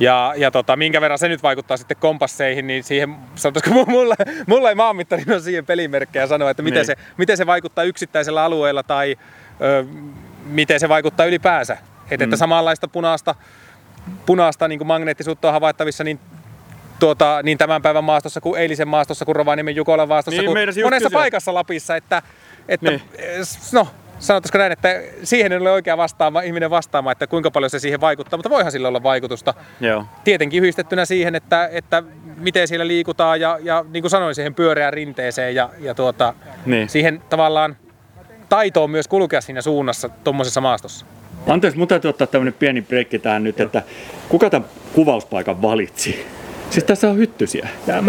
[0.00, 4.14] Ja, ja tota, minkä verran se nyt vaikuttaa sitten kompasseihin, niin siihen, sanotaanko mulla,
[4.46, 6.86] mulla ei maanmittarina ole siihen pelimerkkejä sanoa, että miten, Niin.
[6.86, 9.16] se, miten se vaikuttaa yksittäisellä alueella tai
[9.60, 9.84] ö,
[10.44, 11.76] miten se vaikuttaa ylipäänsä.
[12.10, 13.34] Et, Että samanlaista punaista,
[14.26, 16.20] punaista niin kuin magneettisuutta on havaittavissa niin
[16.98, 21.04] tuota, niin tämän päivän maastossa kuin eilisen maastossa, kuin Rovaniemen Jukolan maastossa, Niin, kuin monessa
[21.08, 21.18] kysyä.
[21.20, 22.22] paikassa Lapissa, että,
[22.68, 23.02] että Niin.
[23.72, 24.88] no, sanotaanko näin, että
[25.22, 28.72] siihen ei ole oikea vastaama, ihminen vastaamaan, että kuinka paljon se siihen vaikuttaa, mutta voihan
[28.72, 29.54] sillä olla vaikutusta.
[29.80, 30.04] Joo.
[30.24, 32.02] Tietenkin yhdistettynä siihen, että, että
[32.36, 36.34] miten siellä liikutaan ja, ja niin kuin sanoin, siihen pyöreään rinteeseen ja, ja tuota,
[36.66, 36.88] Niin.
[36.88, 37.76] siihen tavallaan
[38.48, 41.06] taitoon myös kulkea siinä suunnassa tuommoisessa maastossa.
[41.46, 43.82] Anteeksi, mun täytyy ottaa tämmönen pieni breikki tähän nyt, että
[44.28, 46.26] kuka tämän kuvauspaikan valitsi?
[46.70, 47.68] Siis tässä on hyttysiä.
[47.86, 48.02] Tää.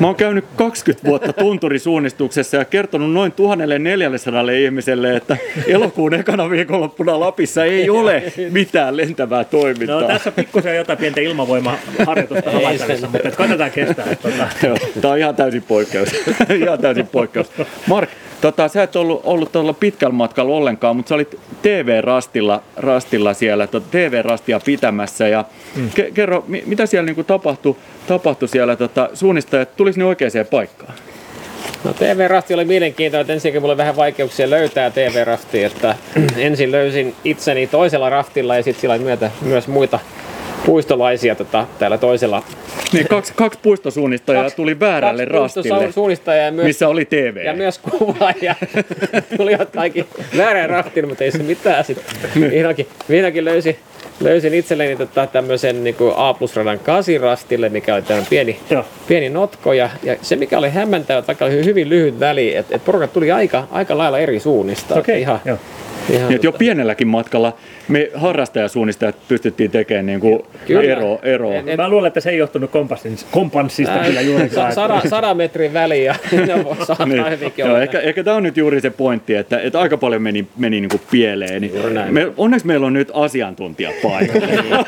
[0.00, 7.20] Mä oon käynyt 20 vuotta tunturisuunnistuksessa ja kertonut noin 1400 ihmiselle, että elokuun ekana viikonloppuna
[7.20, 10.00] Lapissa ei ole mitään lentävää toimintaa.
[10.00, 14.06] No tässä on pikkusen jotain pientä ilmavoimaharjoitusta havaittavissa, mutta koitetaan kestää.
[14.10, 14.28] että
[14.94, 15.08] Tota.
[15.08, 16.08] On ihan täysin poikkeus.
[16.62, 17.52] ihan täysin poikkeus.
[17.86, 18.10] Mark,
[18.44, 23.66] tota, sä et ollut, ollut tuolla pitkällä matkalla ollenkaan, mutta sä olit TV-rastilla rastilla siellä,
[23.66, 25.28] tota, TV-rastia pitämässä.
[25.28, 25.44] Ja
[25.76, 25.90] mm.
[25.94, 27.76] ke, kerro, mi, mitä siellä niinku tapahtui,
[28.06, 30.94] tapahtui siellä tota, suunnistajat, tulis ne oikeaan paikkaan?
[31.84, 35.94] No TV-rasti oli mielenkiintoinen, että ensinnäkin mulla oli vähän vaikeuksia löytää TV-rastia, että
[36.36, 40.00] ensin löysin itseni toisella raftilla ja sitten sillä myötä myös muita
[40.66, 42.42] puistolaisia tota, täällä toisella.
[42.92, 47.36] Niin, kaksi, kaksi puistosuunnistajaa tuli väärälle kaksi rastille, ja myös, missä oli TV.
[47.44, 48.54] ja myös kuvaaja.
[49.36, 52.04] Tulivat kaikki väärään raftiin, mutta ei se mitään sitten.
[52.40, 53.76] Vihdoinkin, vihdoinkin löysin,
[54.20, 58.84] löysin itselleni tota, tämmöisen niin A plus radan kasirastille, mikä oli tämmöinen pieni, Joo.
[59.06, 59.72] pieni notko.
[59.72, 63.32] Ja, ja, se mikä oli hämmentävä, vaikka oli hyvin lyhyt väli, että et porukat tuli
[63.32, 64.98] aika, aika lailla eri suunnista.
[64.98, 65.58] Että ihan, joo.
[66.10, 67.56] Ihan, Niin, että jo pienelläkin matkalla
[67.88, 70.82] me harrastajasuunnistajat pystyttiin tekemään niin kuin Kyllä.
[70.92, 71.52] ero, ero.
[71.52, 74.72] Et- Mä luulen, että se ei johtunut kompassin, kompanssista kyllä juurikaan.
[74.72, 76.14] Sa- sada, sadan metrin väli ja
[76.64, 77.30] voi saattaa Niin.
[77.30, 80.46] hyvinkin Joo, ehkä, ehkä tämä on nyt juuri se pointti, että, että aika paljon meni,
[80.56, 81.60] meni niin kuin pieleen.
[81.62, 82.14] Niin näin.
[82.14, 84.84] me, onneksi meillä on nyt asiantuntija paikalla.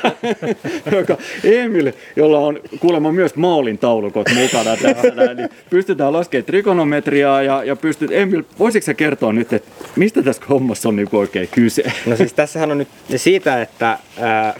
[0.98, 7.42] joka Emil, jolla on kuulemma myös maalin taulukot mukana tässä, näin, niin pystytään laskemaan trikonometriaa
[7.42, 11.20] ja, ja pystyt, Emil, voisitko sä kertoa nyt, että mistä tässä hommassa on niin kuin
[11.20, 11.92] oikein kyse?
[12.06, 14.54] No siis tässähän on nyt siitä, että ää,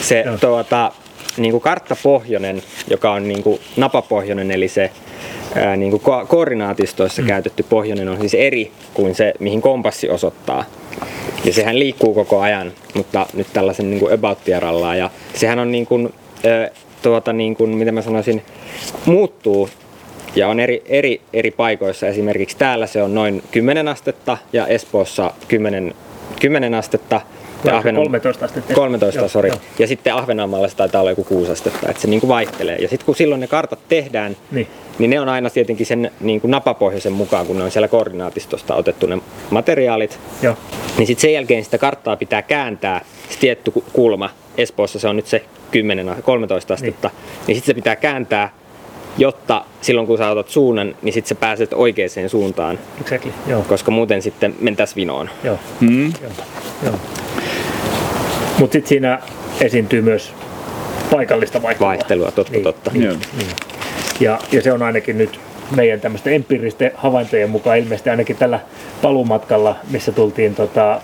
[0.00, 0.92] se tuota,
[1.36, 4.90] niin kuin karttapohjoinen, joka on niin kuin napapohjoinen, eli se
[5.54, 7.28] ää, niin kuin ko- koordinaatistoissa mm.
[7.28, 10.64] käytetty pohjoinen on siis eri kuin se, mihin kompassi osoittaa.
[11.44, 14.38] Ja sehän liikkuu koko ajan, mutta nyt tällaisen niin kuin about.
[14.98, 16.70] Ja sehän on niin kuin, ää,
[17.02, 18.42] tuota, niin kuin, miten mä sanoisin,
[19.06, 19.68] muuttuu
[20.36, 22.06] ja on eri, eri, eri paikoissa.
[22.08, 25.94] Esimerkiksi täällä se on noin 10 astetta ja Espoossa 10,
[26.40, 27.20] 10 astetta.
[27.64, 28.74] Ja Vai 13 astetta?
[28.74, 29.50] 13, Joo, sori.
[29.78, 32.76] Ja sitten Ahvenanmaalla se taitaa olla joku 6 astetta, että se niin kuin vaihtelee.
[32.76, 34.66] Ja sitten kun silloin ne kartat tehdään, Niin.
[34.98, 38.74] niin ne on aina tietenkin sen niin kuin napapohjaisen mukaan, kun ne on siellä koordinaatistosta
[38.74, 39.18] otettu ne
[39.50, 40.18] materiaalit.
[40.42, 40.56] Joo.
[40.98, 44.30] Niin sitten sen jälkeen sitä karttaa pitää kääntää se tietty ku- kulma.
[44.58, 47.08] Espoossa se on nyt se 10, a- 13 astetta.
[47.08, 48.52] Niin, niin sitten se pitää kääntää,
[49.18, 53.32] jotta silloin kun sä otat suunnan, niin sitten sä pääset oikeaan suuntaan, Exactly.
[53.46, 53.62] Joo.
[53.62, 55.30] koska muuten sitten mentäs vinoon.
[55.44, 55.58] Joo.
[55.80, 56.12] Hmm?
[56.22, 56.32] Joo.
[56.82, 56.94] Joo.
[58.58, 59.18] Mutta sitten siinä
[59.60, 60.32] esiintyy myös
[61.10, 61.88] paikallista vaihtelua.
[61.88, 62.90] Vaihtelua, totta, Niin, totta.
[62.92, 63.16] Niin, Joo.
[63.38, 63.48] niin.
[64.20, 65.40] Ja, ja se on ainakin nyt
[65.76, 68.60] meidän tämmöisten empiiristen havaintojen mukaan ilmeisesti ainakin tällä
[69.02, 71.00] paluumatkalla, missä tultiin tota,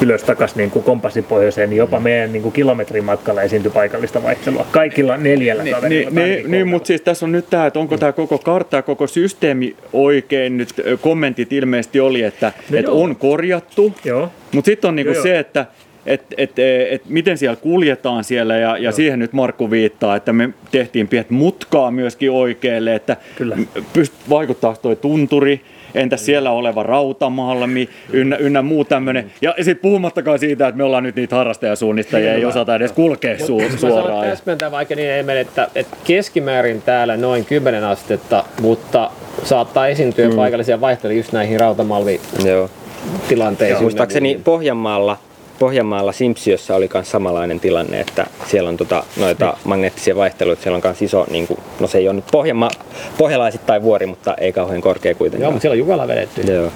[0.00, 4.66] ylös takaisin niin kuin kompassipohjoiseen, niin jopa meidän niin kuin kilometrin matkalla esiintyi paikallista vaihtelua.
[4.70, 6.10] Kaikilla neljällä Niin, kaverilla.
[6.10, 8.82] niin, niin, niin mutta siis tässä on nyt tämä, että onko tämä koko kartta ja
[8.82, 10.56] koko systeemi oikein.
[10.56, 10.68] Nyt
[11.00, 13.02] kommentit ilmeisesti oli, että No et joo.
[13.02, 14.32] on korjattu, Joo.
[14.52, 15.64] mutta sitten on niinku Joo, se, joo.
[16.06, 20.16] Että et, et, e, et miten siellä kuljetaan siellä ja, ja siihen nyt Markku viittaa,
[20.16, 23.56] että me tehtiin pienet mutkaa myöskin oikealle, että Kyllä.
[23.92, 25.60] pyst, vaikuttaa toi tunturi,
[25.94, 29.32] entäs siellä oleva rautamalmi ynnä, ynnä muu tämmöinen.
[29.40, 33.58] Ja sitten puhumattakaan siitä, että me ollaan nyt niitä harrastajasuunnistajia, ei osata edes kulkea su,
[33.58, 34.28] Mä sanon suoraan.
[34.28, 39.10] täsmentää vaikka niin Emel, että, että keskimäärin täällä noin 10 astetta, mutta
[39.44, 40.36] saattaa esiintyä mm.
[40.36, 43.70] paikallisia vaihteluja just näihin rautamalvitilanteisiin.
[43.70, 43.82] Joo.
[43.82, 45.18] Muistaakseni Pohjanmaalla,
[45.58, 50.82] Pohjanmaalla Simpsiössä oli myös samanlainen tilanne, että siellä on tota, noita magneettisia vaihteluita, siellä on
[50.84, 52.70] myös iso, niin kuin, no se ei ole nyt Pohjanma,
[53.18, 55.52] pohjalaisittain vuori, mutta ei kauhean korkea Joo, kuitenkaan.
[55.52, 56.52] mutta siellä on Jukala vedetty.
[56.52, 56.72] Joo.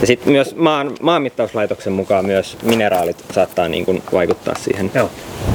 [0.00, 5.10] Ja sitten myös maan, maanmittauslaitoksen mukaan myös mineraalit saattaa niin kuin vaikuttaa siihen Joo.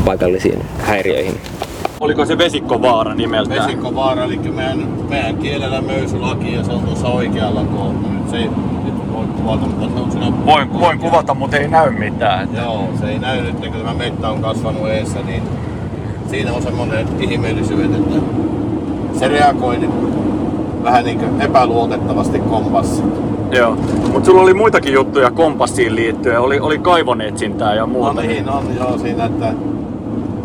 [0.05, 1.41] paikallisiin häiriöihin.
[1.99, 3.65] Oliko se vesikkovaara nimeltään?
[3.67, 7.93] Vesikkovaara, eli meidän, meidän kielellä möysylaki ja se on tuossa oikealla tuolla.
[8.09, 8.49] Nyt se ei
[8.85, 10.31] nyt voi kuvata, mutta se on siinä...
[10.45, 12.49] Voin, voin kuvata, mutta ei näy mitään.
[12.55, 15.43] Joo, se ei näy nyt, kun tämä mettä on kasvanut eessä, niin
[16.29, 18.15] siinä on semmoinen ihmeellisyydet, että
[19.19, 19.91] se reagoi niin
[20.83, 23.05] vähän niin kuin epäluotettavasti kompassit.
[23.51, 23.77] Joo.
[24.11, 26.39] Mutta sulla oli muitakin juttuja kompassiin liittyen.
[26.39, 28.21] Oli, oli kaivonetsintää ja No muuta.
[28.21, 29.53] niin, on joo siinä, että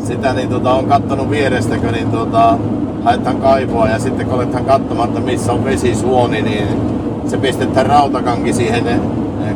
[0.07, 2.59] sitä niin tota, on kattonut vierestäkö, niin tota,
[3.05, 6.69] haetaan kaivoa ja sitten kun aletaan katsomaan, että missä on vesisuoni, niin
[7.27, 9.01] se pistetään rautakanki siihen eh,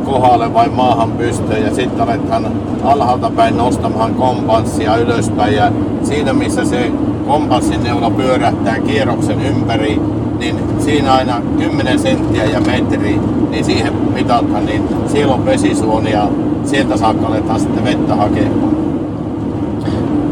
[0.04, 2.52] kohdalle vai maahan pystyyn ja sitten aletaan
[2.85, 6.92] alhaalta päin nostamaan kompanssia ylöspäin ja siinä missä se
[7.26, 10.00] kompassin neula pyörähtää kierroksen ympäri,
[10.38, 16.28] niin siinä aina 10 senttiä ja metri, niin siihen mitataan, niin siellä on vesisuoni ja
[16.64, 18.86] sieltä saakka aletaan sitten vettä hakemaan.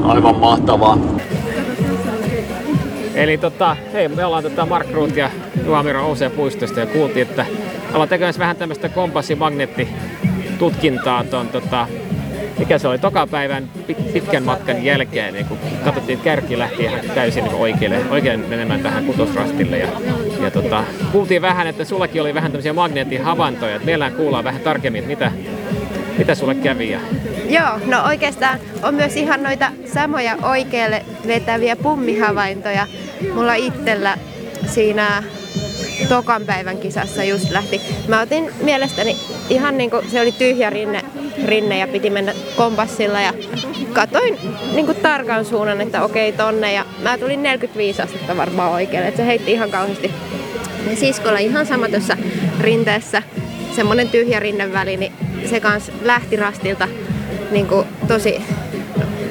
[0.04, 0.98] Aivan mahtavaa.
[3.14, 5.30] Eli tota, hei, me ollaan tota Mark Root ja
[5.66, 7.46] Juhamiro Ouseen puistosta ja kuultiin, että
[7.92, 11.86] ollaan tekemässä vähän tämmöistä kompassimagneettitutkintaa ton tota,
[12.58, 17.00] mikä se oli, tokapäivän pit- pitkän matkan jälkeen, niin kun katsottiin, että kärki lähti ihan
[17.14, 19.78] täysin niin oikealle, oikein menemään tähän kutosrastille.
[19.78, 19.88] Ja,
[20.40, 24.98] ja tota, kuultiin vähän, että sullakin oli vähän tämmöisiä magneettihavaintoja, että meillä kuullaan vähän tarkemmin,
[24.98, 25.32] että mitä,
[26.18, 26.90] mitä sulle kävi.
[26.90, 27.00] Ja,
[27.48, 32.86] Joo, no oikeastaan on myös ihan noita samoja oikealle vetäviä pummihavaintoja.
[33.34, 34.18] Mulla itsellä
[34.66, 35.22] siinä
[36.08, 37.80] tokan päivän kisassa just lähti.
[38.08, 39.16] Mä otin mielestäni
[39.50, 41.04] ihan niinku se oli tyhjä rinne,
[41.44, 43.32] rinne ja piti mennä kompassilla ja
[43.92, 44.38] katoin
[44.74, 49.26] niinku tarkan suunnan, että okei tonne ja mä tulin 45 astetta varmaan oikealle, että se
[49.26, 50.12] heitti ihan kauheasti.
[50.90, 52.16] Ja siskolla ihan sama tuossa
[52.60, 53.22] rinteessä,
[53.76, 55.12] semmonen tyhjä rinneväli, niin
[55.50, 56.88] se kans lähti rastilta
[57.50, 58.42] niin kuin tosi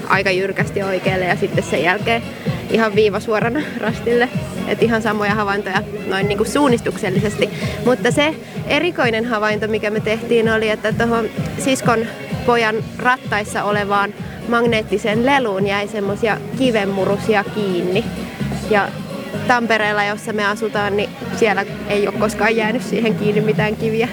[0.08, 2.24] aika jyrkästi oikealle ja sitten sen jälkeen
[2.72, 4.30] ihan viivasuorana rastille.
[4.68, 7.50] Et ihan samoja havaintoja noin niin kuin suunnistuksellisesti.
[7.86, 8.36] Mutta se
[8.68, 12.00] erikoinen havainto, mikä me tehtiin, oli, että tuohon siskon
[12.46, 14.14] pojan rattaissa olevaan
[14.48, 18.06] magneettiseen leluun jäi semmoisia kivenmurusia kiinni.
[18.70, 18.90] Ja
[19.48, 24.08] Tampereella, jossa me asutaan, niin siellä ei ole koskaan jäänyt siihen kiinni mitään kiviä.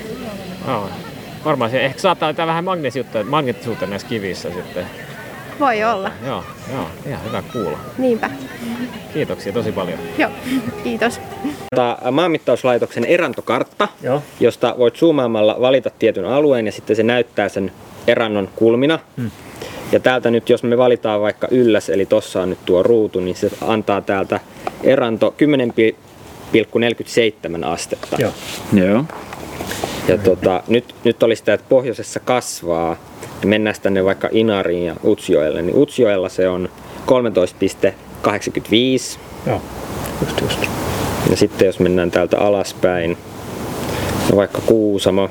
[0.69, 1.10] oh,
[1.45, 4.87] varmaan se ehkä saattaa olla vähän magneettisuutta, magneettisuutta näissä kivissä sitten.
[5.61, 6.11] Voi olla.
[6.27, 7.79] Joo, joo, ihan hyvä kuulla.
[7.99, 8.31] Niinpä.
[9.15, 9.99] Kiitoksia tosi paljon.
[10.19, 10.31] Joo,
[10.85, 11.21] kiitos.
[11.75, 14.23] Tota, Maanmittauslaitoksen erantokartta, Joo.
[14.41, 17.73] josta voit zoomaamalla valita tietyn alueen ja sitten se näyttää sen
[18.07, 18.99] erannon kulmina.
[19.17, 19.31] Hmm.
[19.93, 23.37] Ja täältä nyt, jos me valitaan vaikka ylläs, eli tossa on nyt tuo ruutu, niin
[23.37, 24.41] se antaa täältä
[24.83, 25.35] eranto
[27.61, 28.17] 10,47 astetta.
[28.19, 28.33] Joo.
[28.73, 29.05] Joo.
[30.09, 32.97] Ja tota, nyt, nyt oli sitä, että pohjoisessa kasvaa.
[33.43, 35.63] Ja mennään tänne vaikka Inariin ja Utsjoelle.
[35.63, 36.69] Niin Utsjoella se on
[37.07, 39.19] 13,85.
[39.47, 39.63] Joo.
[40.21, 40.67] Just, just.
[41.31, 43.17] Ja sitten jos mennään täältä alaspäin,
[44.31, 45.31] no vaikka Kuusamo,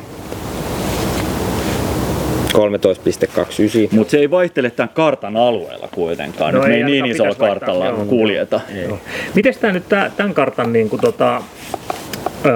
[2.53, 2.59] 13,29.
[3.91, 6.53] Mutta se ei vaihtele tämän kartan alueella kuitenkaan.
[6.53, 8.05] No me ei ei niin isolla vaihtaa, kartalla joo.
[8.05, 8.61] kuljeta.
[9.35, 9.83] Miten tämä nyt
[10.17, 11.43] tämän kartan niin kuin, tota,
[12.45, 12.53] öö,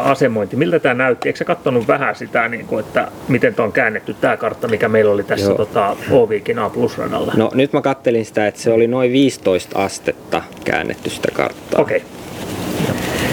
[0.00, 1.28] asemointi, miltä tämä näytti?
[1.28, 4.88] Eikö sä katsonut vähän sitä, niin kuin, että miten tuo on käännetty tämä kartta, mikä
[4.88, 5.56] meillä oli tässä Joo.
[5.56, 7.32] tota, Oviikin A Plus-radalla?
[7.36, 11.82] No nyt mä kattelin sitä, että se oli noin 15 astetta käännetty sitä karttaa.
[11.82, 12.02] Okei.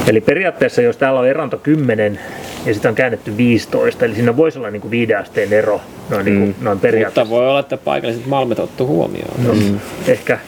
[0.07, 2.19] Eli periaatteessa, jos täällä on eranto 10
[2.65, 6.25] ja sitä on käännetty 15, eli siinä voisi olla niin kuin viiden asteen ero noin,
[6.25, 7.29] niin kuin, noin periaatteessa.
[7.29, 9.43] Mutta voi olla, että paikalliset malmit ottu huomioon.
[9.43, 9.53] No,
[10.07, 10.39] ehkä.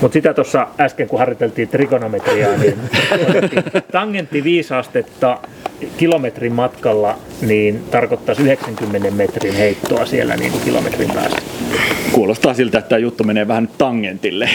[0.00, 2.78] Mutta sitä tuossa äsken, kun harjoiteltiin trigonometriaa, niin
[3.92, 5.38] tangentti 5 astetta
[5.96, 11.42] kilometrin matkalla, niin tarkoittaisi 90 metrin heittoa siellä niin kuin kilometrin päästä.
[12.12, 14.50] Kuulostaa siltä, että tämä juttu menee vähän nyt tangentille.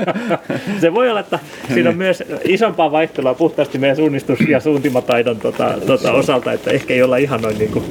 [0.80, 1.38] Se voi olla, että
[1.74, 6.94] siinä on myös isompaa vaihtelua puhtaasti meidän suunnistus- ja suuntimataidon tota, tota osalta, että ehkä
[6.94, 7.84] ei olla ihan noin niin kuin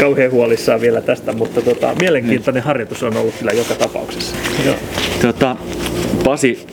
[0.00, 4.36] kauhean huolissaan vielä tästä, mutta tota, mielenkiintoinen harjoitus on ollut kyllä joka tapauksessa.
[4.66, 4.74] Joo.
[5.22, 5.56] tota,
[6.24, 6.66] Pasi,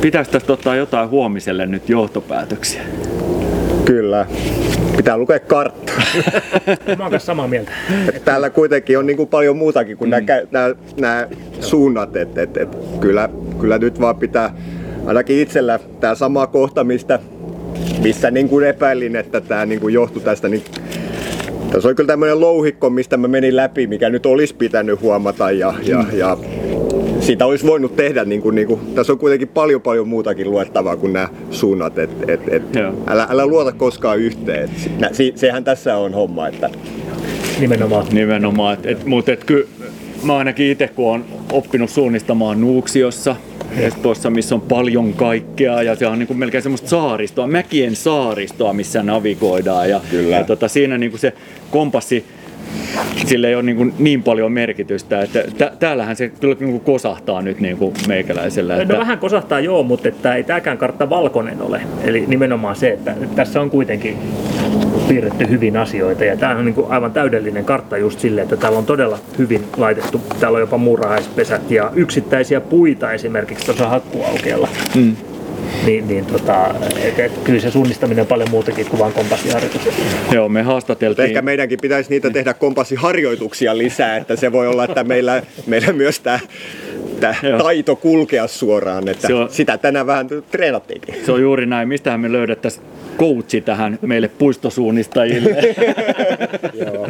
[0.00, 2.82] pitäisi tästä ottaa jotain huomiselle nyt johtopäätöksiä?
[3.84, 4.26] Kyllä.
[4.96, 5.92] Pitää lukea kartta.
[6.98, 7.70] Mä oon samaa mieltä.
[8.24, 10.26] Täällä kuitenkin on niin kuin paljon muutakin kuin mm.
[10.50, 11.28] nämä, nämä
[11.60, 12.16] suunnat.
[12.16, 12.68] Et, et, et,
[13.00, 13.28] kyllä,
[13.60, 14.54] kyllä nyt vaan pitää
[15.06, 17.18] ainakin itsellä tämä sama kohta, mistä,
[18.02, 20.64] missä niin kuin epäilin, että tämä niin kuin johtui tästä, niin
[21.72, 25.74] tässä oli kyllä tämmöinen louhikko, mistä mä menin läpi, mikä nyt olisi pitänyt huomata ja,
[25.82, 26.36] ja, ja
[27.30, 30.96] siitä olisi voinut tehdä, niin kuin, niin kuin, tässä on kuitenkin paljon paljon muutakin luettavaa
[30.96, 32.62] kuin nämä suunnat, et, et, et,
[33.06, 34.64] älä, älä luota koskaan yhteen.
[34.64, 36.70] Et, nä- si- sehän tässä on homma, että
[37.60, 38.06] Nimenomaan.
[38.12, 39.68] Nimenomaan, et, et, mutta et ky,
[40.22, 43.36] mä ainakin itse kun on oppinut suunnistamaan Nuuksiossa,
[43.76, 48.72] Espoossa, missä on paljon kaikkea ja se on niin kuin melkein semmoista saaristoa, mäkien saaristoa,
[48.72, 50.36] missä navigoidaan ja, Kyllä.
[50.36, 51.32] ja tota, siinä niin kuin se
[51.70, 52.24] kompassi
[53.26, 55.22] sillä ei ole niin, kuin niin paljon merkitystä.
[55.22, 58.76] Että tä, täällähän se kyllä niin kuin kosahtaa nyt niin kuin meikäläisellä.
[58.76, 61.80] No Että, vähän kosahtaa joo, mutta että ei tämäkään kartta valkoinen ole.
[62.04, 64.18] Eli nimenomaan se, että tässä on kuitenkin
[65.08, 66.24] piirretty hyvin asioita.
[66.24, 69.64] Ja tämä on niin kuin aivan täydellinen kartta just silleen, että täällä on todella hyvin
[69.76, 70.20] laitettu.
[70.40, 74.68] Täällä on jopa muurahaispesät ja yksittäisiä puita esimerkiksi tuossa hakkuaukealla.
[74.94, 75.29] mm.
[75.86, 79.82] Niin, niin tota, et, et, kyllä se suunnistaminen on paljon muutakin kuin vain kompassiharjoitus.
[80.32, 81.26] Joo, me haastateltiin.
[81.28, 86.20] ehkä meidänkin pitäisi niitä tehdä kompassiharjoituksia lisää, että se voi olla, että meillä, meillä myös
[86.20, 86.38] tämä
[87.42, 87.58] Joo.
[87.58, 91.14] taito kulkea suoraan, että Se on- sitä tänään vähän treenattiinkin.
[91.26, 91.88] Se on juuri näin.
[91.88, 92.86] Mistähän me löydettäisiin
[93.18, 95.50] coachi tähän meille puistosuunnistajille?
[96.86, 97.08] Joo.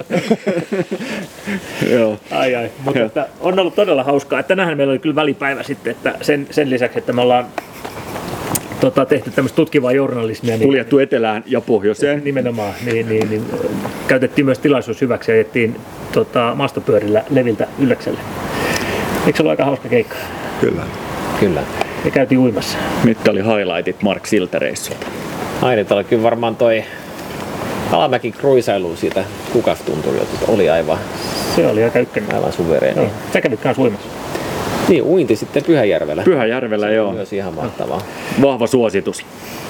[1.91, 2.19] Joo.
[2.31, 4.43] Ai ai, mutta että on ollut todella hauskaa.
[4.43, 7.47] Tänään meillä oli kyllä välipäivä sitten, että sen, sen lisäksi, että me ollaan
[8.81, 12.25] tota, tehty tämmöistä tutkivaa journalismia, niin Kuljettu etelään ja pohjoiseen.
[12.25, 13.45] nimenomaan, niin, niin, niin
[14.09, 15.77] käytettiin myös tilaisuus hyväksi ja ajettiin
[16.13, 18.19] tota, maastopyörillä Leviltä Ylläkselle.
[19.27, 20.17] Eikö se ollut aika hauska keikka?
[20.61, 20.83] Kyllä.
[21.41, 21.63] Kyllä.
[22.05, 22.79] Ja käytiin uimassa.
[23.05, 25.07] Mitkä oli highlightit Mark Siltereissulta?
[25.63, 26.85] Aineet oli kyllä varmaan toi
[27.93, 30.99] Alamäki kruisailu siitä kukastunturilta oli aivan,
[31.57, 32.35] Se oli aika ykkönen.
[32.35, 33.09] aivan suvereeni.
[33.33, 34.09] Sä kävit kanssa uimassa.
[34.91, 36.23] Niin, uinti sitten Pyhäjärvellä.
[36.23, 37.13] Pyhäjärvellä, joo.
[37.13, 38.01] Myös ihan mahtavaa.
[38.43, 39.27] Vahva suositus.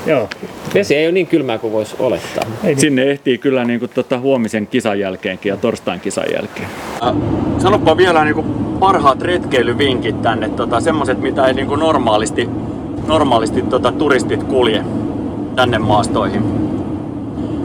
[0.06, 0.28] Joo.
[0.74, 2.44] Vesi ei ole niin kylmää kuin voisi olettaa.
[2.64, 2.80] Ei niin.
[2.80, 6.66] Sinne ehtii kyllä niin kuin, tota, huomisen kisan jälkeenkin ja torstain kisan jälkeen.
[7.58, 8.46] Sanoppa vielä niin kuin
[8.80, 12.48] parhaat retkeilyvinkit tänne, tota, semmoset mitä ei niin kuin normaalisti,
[13.06, 14.84] normaalisti tota, turistit kulje
[15.56, 16.42] tänne maastoihin.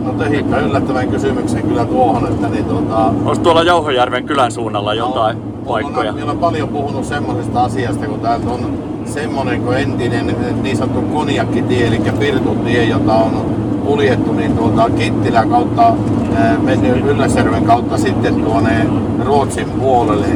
[0.05, 5.37] No tehitte yllättävän kysymyksen kyllä tuohon, että niin tuota, Olisi tuolla Jauhojärven kylän suunnalla jotain
[5.67, 6.11] paikkoja.
[6.11, 11.87] Olen, olen paljon puhunut semmoisesta asiasta, kun täältä on semmoinen kuin entinen niin sanottu konjakkitie,
[11.87, 13.45] eli Pirtutie, jota on
[13.85, 15.93] kuljettu niin tuolta Kittilän kautta,
[16.35, 18.85] ää, mennyt Ylläsjärven kautta sitten tuonne
[19.25, 20.27] Ruotsin puolelle.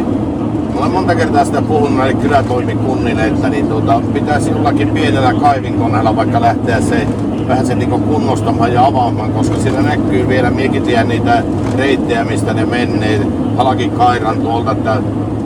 [0.74, 6.16] Mä olen monta kertaa sitä puhunut näille kylätoimikunnille, että niin tuota, pitäisi jollakin pienellä kaivinkoneella
[6.16, 7.08] vaikka lähteä se
[7.50, 11.44] vähän sen niin kunnostamaan ja avaamaan, koska siellä näkyy vielä, miekin tiedän niitä
[11.78, 13.22] reittejä, mistä ne menneet.
[13.58, 14.98] Halakin Kairan tuolta, että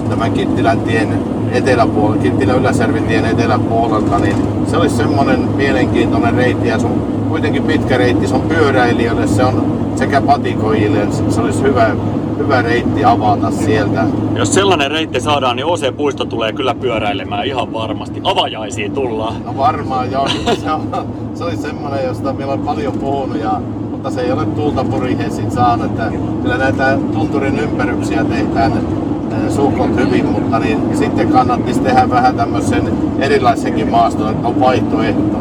[0.09, 1.07] tämän Kittilän tien
[1.51, 4.35] eteläpuolelta, Kittilän Yläsärvin tien eteläpuolelta, niin
[4.67, 9.43] se olisi semmoinen mielenkiintoinen reitti ja se on kuitenkin pitkä reitti, se on pyöräilijöille, se
[9.43, 11.95] on sekä patikoijille, se olisi hyvä,
[12.43, 14.05] hyvä reitti avata sieltä.
[14.35, 18.21] Jos sellainen reitti saadaan, niin OC Puisto tulee kyllä pyöräilemään ihan varmasti.
[18.23, 19.35] Avajaisiin tullaan.
[19.45, 20.27] No varmaan joo,
[20.63, 24.45] se, on, se oli semmoinen, josta meillä on paljon puhunut, ja, mutta se ei ole
[24.45, 25.85] tuulta purihesin saanut.
[25.85, 32.35] Että kyllä näitä tunturin ympäryksiä tehdään eh, suhkot hyvin, mutta niin, sitten kannattaisi tehdä vähän
[32.35, 35.37] tämmöisen erilaisenkin maaston, että on vaihtoehto.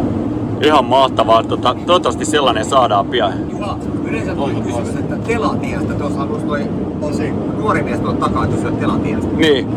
[0.62, 1.42] Ihan mahtavaa.
[1.42, 3.32] Tota, toivottavasti sellainen saadaan pian.
[3.50, 6.62] Juha, yleensä tuli kysymys, että telatiestä, tuossa halusi toi
[7.02, 9.26] on se nuori mies tuolta takaa kysyä telatiestä.
[9.36, 9.68] Niin.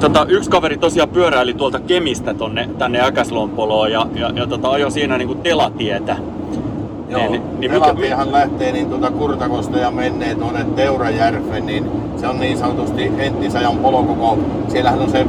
[0.00, 4.90] Tota, yksi kaveri tosiaan pyöräili tuolta Kemistä tonne, tänne Äkäslompoloon ja, ja, ja tota, ajoi
[4.90, 6.16] siinä niinku telatietä.
[7.14, 11.84] Joo, Niin- niin, niin niin mikä- lähtee niin tuota Kurtakosta ja menee tuonne Teurajärven, niin
[12.16, 14.38] se on niin sanotusti entisajan polokoko.
[14.68, 15.26] Siellähän on se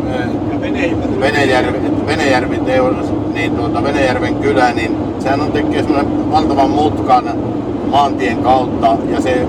[2.08, 2.58] Venejärvi,
[3.34, 7.24] niin tuota Venejärven kylä, niin sehän on tekee semmoinen valtavan mutkan
[7.92, 9.48] maantien kautta ja se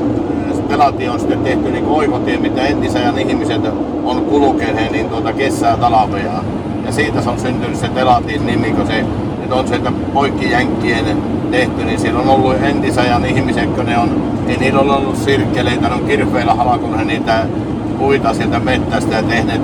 [0.68, 3.60] Telatie on sitten tehty niin oikotie, mitä entisajan ihmiset
[4.04, 6.42] on kulkeneet niin tuota kessää talvea.
[6.86, 9.04] Ja siitä se on syntynyt se Telatin nimi, kun se
[9.42, 11.04] että on sieltä poikkijänkkien
[11.50, 15.88] tehty, niin siellä on ollut entisajan ihmiset, kun ne on, ei niillä ole ollut sirkkeleitä,
[15.88, 17.46] ne on kirveillä halkunut niitä
[17.98, 19.62] puita sieltä mettästä ja tehneet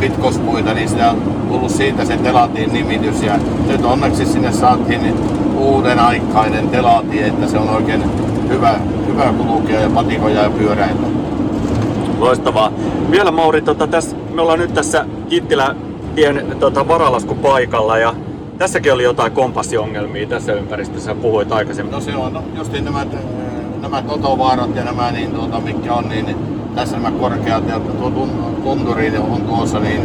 [0.00, 3.22] pitkospuita, niin sitä on tullut siitä se telatin nimitys.
[3.22, 5.14] Ja nyt onneksi sinne saatiin
[5.56, 8.04] uuden aikainen telati, että se on oikein
[8.48, 8.74] hyvä,
[9.06, 11.06] hyvä kulkea ja patikoja ja pyöräillä.
[12.18, 12.72] Loistavaa.
[13.10, 15.76] Vielä Mauri, tota, tässä, me ollaan nyt tässä Kittilän
[16.14, 18.14] tien tota, varalaskupaikalla ja
[18.60, 21.92] tässäkin oli jotain kompassiongelmia tässä ympäristössä, puhuit aikaisemmin.
[21.92, 23.06] No se on no, justiin nämä,
[23.82, 26.36] nämä totovaarat ja nämä, niin tuota, mitkä on, niin
[26.74, 30.00] tässä nämä korkeat ja tuo tun- tunturi on tuossa, niin,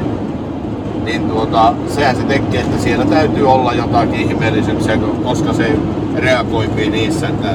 [1.03, 5.71] niin tuota, sehän se tekee, että siellä täytyy olla jotakin ihmeellisyyksiä, koska se
[6.15, 7.53] reagoipi niissä, että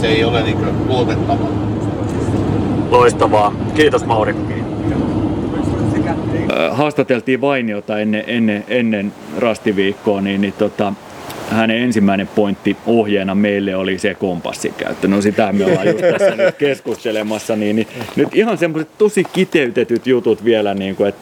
[0.00, 1.48] se ei ole niin luotettava.
[2.90, 3.52] Loistavaa.
[3.74, 4.34] Kiitos Mauri.
[4.34, 5.13] Ö,
[6.70, 10.92] Haastateltiin Vainiota ennen, ennen, ennen rastiviikkoa, niin, niin tota,
[11.50, 15.08] hänen ensimmäinen pointti ohjeena meille oli se kompassin käyttö.
[15.08, 17.56] No sitä me ollaan just tässä nyt keskustelemassa.
[17.56, 21.20] Niin, niin, nyt ihan semmoiset tosi kiteytetyt jutut vielä, niin kuin, että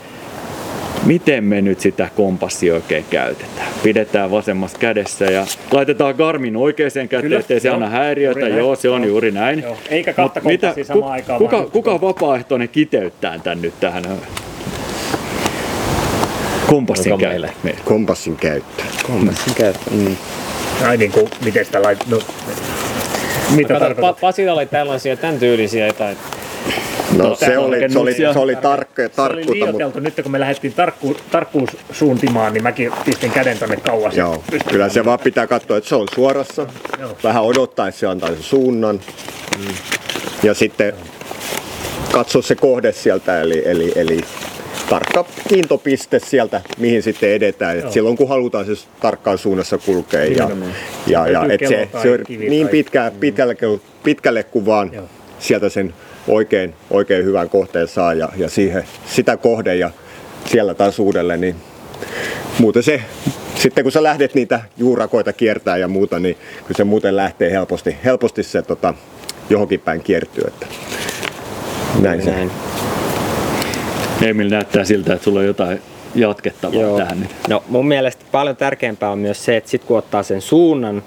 [1.07, 3.69] miten me nyt sitä kompassia oikein käytetään.
[3.83, 7.75] Pidetään vasemmassa kädessä ja laitetaan Garmin oikeaan käteen, Kyllä, ettei se joo.
[7.75, 8.41] anna häiriötä.
[8.41, 8.57] Näin.
[8.57, 9.09] Joo, se on Joo.
[9.09, 9.63] juuri näin.
[9.63, 14.05] Joo, eikä kahta mitä- kompassia samaan aikaan, Kuka, kuka vapaaehtoinen kiteyttää tämän nyt tähän
[16.67, 17.47] kompassin meille?
[17.47, 17.85] käyttöön?
[17.85, 18.83] Kompassin käyttö.
[19.07, 19.91] Kompassin käyttö.
[19.91, 20.17] Mm.
[20.87, 21.99] Ai niin kuin, miten sitä lait...
[22.09, 22.19] No,
[23.57, 24.21] mitä tarkoitat?
[24.21, 26.17] Pasilla oli tällaisia tämän tyylisiä jotain.
[27.17, 30.01] No se täällä oli, se oli, se oli tarkka, Se oli tarkkuutta, mutta liioiteltu.
[30.01, 34.17] Nyt kun me lähdettiin tarkku, tarkkuussuuntimaan, niin mäkin pistin käden tonne kauas.
[34.17, 36.67] Joo, kyllä se vaan pitää katsoa, että se on suorassa.
[37.01, 37.17] Joo.
[37.25, 39.01] Vähän odottaa, että se antaa sen suunnan.
[40.43, 40.93] Ja sitten
[42.13, 44.21] katso se kohde sieltä, eli, eli, eli
[44.93, 47.77] tarkka kiintopiste sieltä, mihin sitten edetään.
[47.77, 47.93] Et Joo.
[47.93, 50.25] silloin kun halutaan se tarkkaan suunnassa kulkea.
[50.25, 50.51] Ja,
[51.07, 53.57] ja, ja et se, se kivi niin tai- pitkä, pitkälle,
[54.05, 55.05] pitkälle kuin vaan Joo.
[55.39, 55.95] sieltä sen
[56.29, 59.91] oikein, oikein hyvän kohteen saa ja, ja siihen, sitä kohde ja
[60.45, 61.57] siellä taas uudelleen, niin
[62.59, 63.01] muuten se,
[63.55, 67.97] sitten kun sä lähdet niitä juurakoita kiertää ja muuta, niin kyllä se muuten lähtee helposti,
[68.05, 68.95] helposti se tota,
[69.51, 70.45] johonkin päin kiertyy.
[70.47, 70.67] Että
[72.01, 72.35] näin se.
[74.23, 75.83] Emil näyttää siltä, että sulla on jotain
[76.15, 76.99] jatkettavaa Joo.
[76.99, 77.31] tähän nyt.
[77.49, 81.03] No mun mielestä paljon tärkeämpää on myös se, että sit kun ottaa sen suunnan,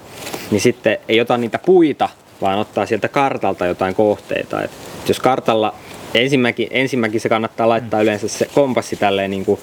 [0.52, 2.10] niin sitten ei ota niitä puita,
[2.42, 4.64] vaan ottaa sieltä kartalta jotain kohteita.
[4.64, 4.72] Et
[5.08, 5.74] jos kartalla
[6.14, 9.60] ensimmäkin, ensimmäkin se kannattaa laittaa yleensä se kompassi tälleen niin kuin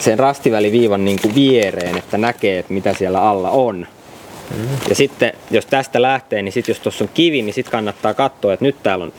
[0.00, 3.86] sen rastiväliviivan niin kuin viereen, että näkee, että mitä siellä alla on.
[4.88, 8.52] Ja sitten jos tästä lähtee, niin sitten jos tuossa on kivi, niin sitten kannattaa katsoa,
[8.52, 9.12] että nyt täällä on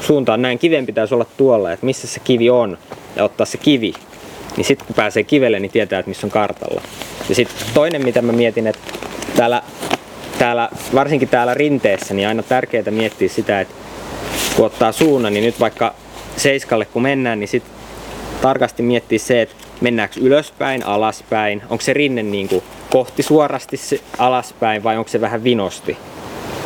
[0.00, 2.78] suunta on näin, kiven pitäisi olla tuolla, että missä se kivi on
[3.16, 3.92] ja ottaa se kivi.
[4.56, 6.82] Niin sitten kun pääsee kivelle, niin tietää, että missä on kartalla.
[7.28, 8.92] Ja sitten toinen, mitä mä mietin, että
[9.36, 9.62] täällä,
[10.38, 13.74] täällä, varsinkin täällä rinteessä, niin aina tärkeää miettiä sitä, että
[14.56, 15.94] kun ottaa suunnan, niin nyt vaikka
[16.36, 17.72] seiskalle kun mennään, niin sitten
[18.42, 23.76] tarkasti miettiä se, että mennäänkö ylöspäin, alaspäin, onko se rinne niin kuin kohti suorasti
[24.18, 25.96] alaspäin vai onko se vähän vinosti.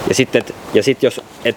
[0.08, 1.56] Ja sitten ja sit jos, et,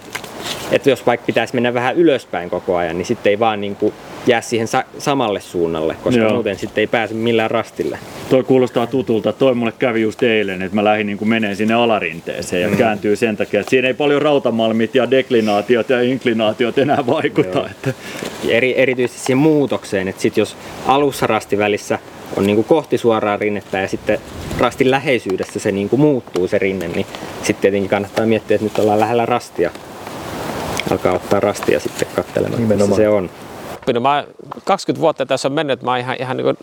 [0.72, 3.94] et jos vaikka pitäisi mennä vähän ylöspäin koko ajan, niin sitten ei vaan niin kuin
[4.26, 6.32] jää siihen sa- samalle suunnalle, koska Joo.
[6.32, 7.98] muuten sitten ei pääse millään rastille.
[8.30, 9.32] Toi kuulostaa tutulta.
[9.32, 12.76] Toi mulle kävi just eilen, että mä lähdin niin menee sinne alarinteeseen ja mm.
[12.76, 17.68] kääntyy sen takia, että siinä ei paljon rautamalmit ja deklinaatiot ja inklinaatiot enää vaikuta.
[17.70, 17.94] Että,
[18.48, 21.98] eri, erityisesti siihen muutokseen, että sit jos alussa rastivälissä
[22.36, 24.18] on niin kuin kohti suoraa rinnettä ja sitten
[24.58, 27.06] rastin läheisyydessä se niin kuin muuttuu se rinne, niin
[27.42, 29.70] sitten tietenkin kannattaa miettiä, että nyt ollaan lähellä rastia.
[30.90, 32.96] Alkaa ottaa rastia sitten katselemaan, missä Nimenomaan.
[32.96, 33.30] se on.
[33.74, 34.02] oppinut.
[34.02, 34.24] Mä
[34.64, 36.56] 20 vuotta tässä on mennyt, että mä oon ihan, ihan niin kuin,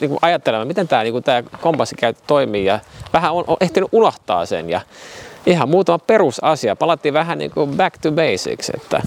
[0.00, 2.78] niin kuin ajattelemaan, miten tämä niin tää kompassikäyttö toimii ja
[3.12, 4.80] vähän on, on ehtinyt unohtaa sen ja
[5.46, 6.76] ihan muutama perusasia.
[6.76, 9.02] Palattiin vähän niin kuin back to basics, että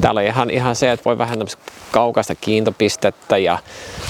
[0.00, 3.58] täällä on ihan, ihan se, että voi vähän tämmöistä kaukaista kiintopistettä ja,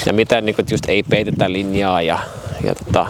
[0.06, 2.18] ja miten niin kuin, just ei peitetä linjaa ja,
[2.64, 3.06] ja tota,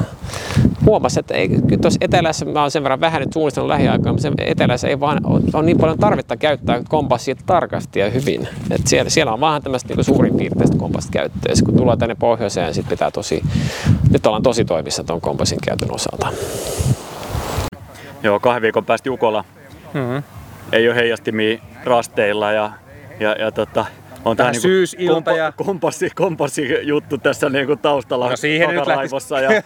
[0.87, 4.23] huomasin, että ei, kyllä tuossa etelässä, mä oon sen verran vähän nyt suunnistellut lähiaikaa, mutta
[4.23, 8.49] se etelässä ei vaan ole, on niin paljon tarvetta käyttää kompassia tarkasti ja hyvin.
[8.71, 11.41] Et siellä, siellä on vähän tämmöistä niinku suurin piirteistä kompassit käyttöä.
[11.49, 13.43] Ja sit kun tullaan tänne pohjoiseen, sit pitää tosi,
[14.11, 16.29] nyt ollaan tosi toimissa tuon kompassin käytön osalta.
[18.23, 19.45] joo, kahden viikon päästä Jukola.
[19.95, 20.23] Mm-hmm.
[20.73, 22.73] Ei ole heijastimia rasteilla ja,
[23.21, 23.87] ja, ja tota,
[24.25, 28.79] on Vähän niinku syysilta kompa- ja- kompassi, kompassi juttu tässä niinku taustalla No siihen nyt
[29.43, 29.63] ja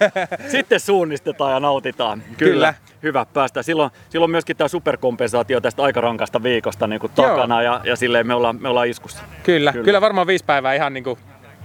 [0.48, 2.22] sitten suunnistetaan ja nautitaan.
[2.22, 2.36] Kyllä.
[2.52, 2.74] Kyllä.
[3.02, 3.62] Hyvä päästä.
[3.62, 8.34] Silloin, silloin myöskin tämä superkompensaatio tästä aika rankasta viikosta niin takana ja, ja silleen me
[8.34, 9.22] ollaan, me ollaan iskussa.
[9.42, 9.84] Kyllä, Kyllä.
[9.84, 11.18] kyllä, varmaan viisi päivää ihan niin kuin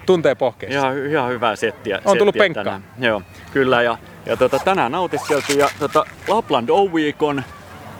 [0.05, 0.79] tuntee pohkeessa.
[0.79, 2.01] Ihan, ihan hyvää settiä.
[2.05, 2.63] On tullut settiä penkkaa.
[2.63, 2.83] tänään.
[2.99, 3.21] Joo,
[3.53, 3.81] kyllä.
[3.81, 7.21] Ja, ja tota, tänään nautiskeltiin ja tota, Lapland O-Week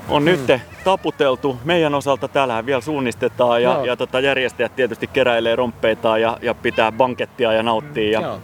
[0.07, 1.57] on, on nyt taputeltu.
[1.65, 3.85] Meidän osalta täällähän vielä suunnistetaan ja, Joo.
[3.85, 8.11] ja tota, järjestäjät tietysti keräilee romppeitaan ja, ja pitää bankettia ja nauttii.
[8.11, 8.39] Ja Joo.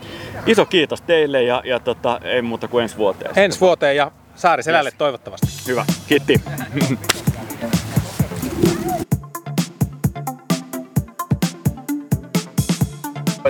[0.46, 3.32] iso kiitos teille ja, ja tota, ei muuta kuin ensi vuoteen.
[3.36, 5.48] Ensi vuoteen ja Saariselälle toivottavasti.
[5.68, 6.42] Hyvä, kiitti.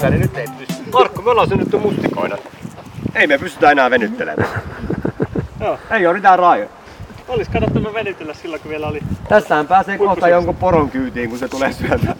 [0.09, 0.83] Niin nyt ei pysty.
[0.93, 2.37] Markku, me ollaan synnytty mustikoina.
[3.15, 4.61] Ei me pystytä enää venyttelemään.
[5.59, 5.79] Joo.
[5.91, 6.76] Ei ole mitään rajoja.
[7.27, 8.99] Olisi kannattanut venytellä silloin, kun vielä oli
[9.29, 12.15] Tästähän pääsee kohta jonkun poron kyytiin, kun se tulee syömään.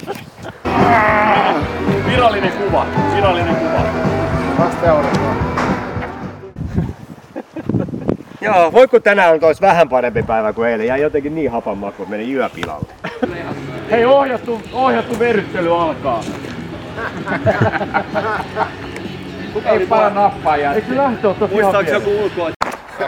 [2.06, 2.86] Virallinen kuva,
[3.16, 3.78] virallinen kuva.
[8.42, 10.88] Joo, voi kun tänään on tois vähän parempi päivä kuin eilen.
[10.88, 12.88] Jäi jotenkin niin hapan maku, että meni yö pilalle.
[13.92, 16.24] Hei, ohjattu, ohjattu verryttely alkaa.
[19.66, 22.57] Ei para nappaa ja Eikö lähtö ottaa Muistaaks joku ulkoa?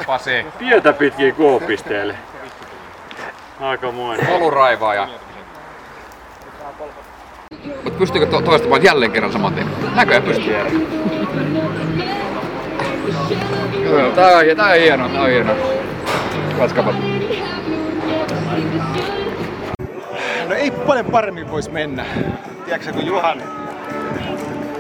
[0.07, 0.45] Pasi.
[0.59, 2.15] Tietä pitkin K-pisteelle.
[3.59, 4.27] Aika moinen.
[4.27, 5.07] Poluraivaaja.
[7.83, 9.67] Mutta pystyykö to- toistamaan jälleen kerran saman tien?
[9.95, 10.53] Näköjään pystyy.
[14.15, 15.53] Tää on, tää on hieno, tää on hieno.
[16.57, 16.95] Katskapat.
[20.49, 22.05] No ei paljon paremmin voisi mennä.
[22.65, 23.41] Tiedätkö kun Juhan,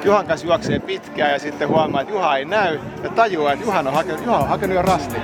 [0.03, 3.87] Juhan kanssa juoksee pitkään ja sitten huomaa, että Juha ei näy ja tajuaa, että Juhan
[3.87, 5.15] on hakenut, Juha on hakenut jo rasti.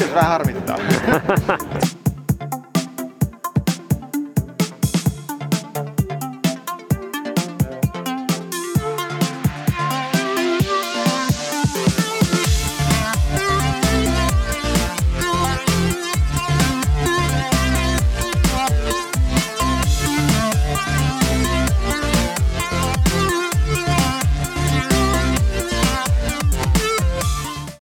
[0.00, 0.78] Nyt vähän harmittaa.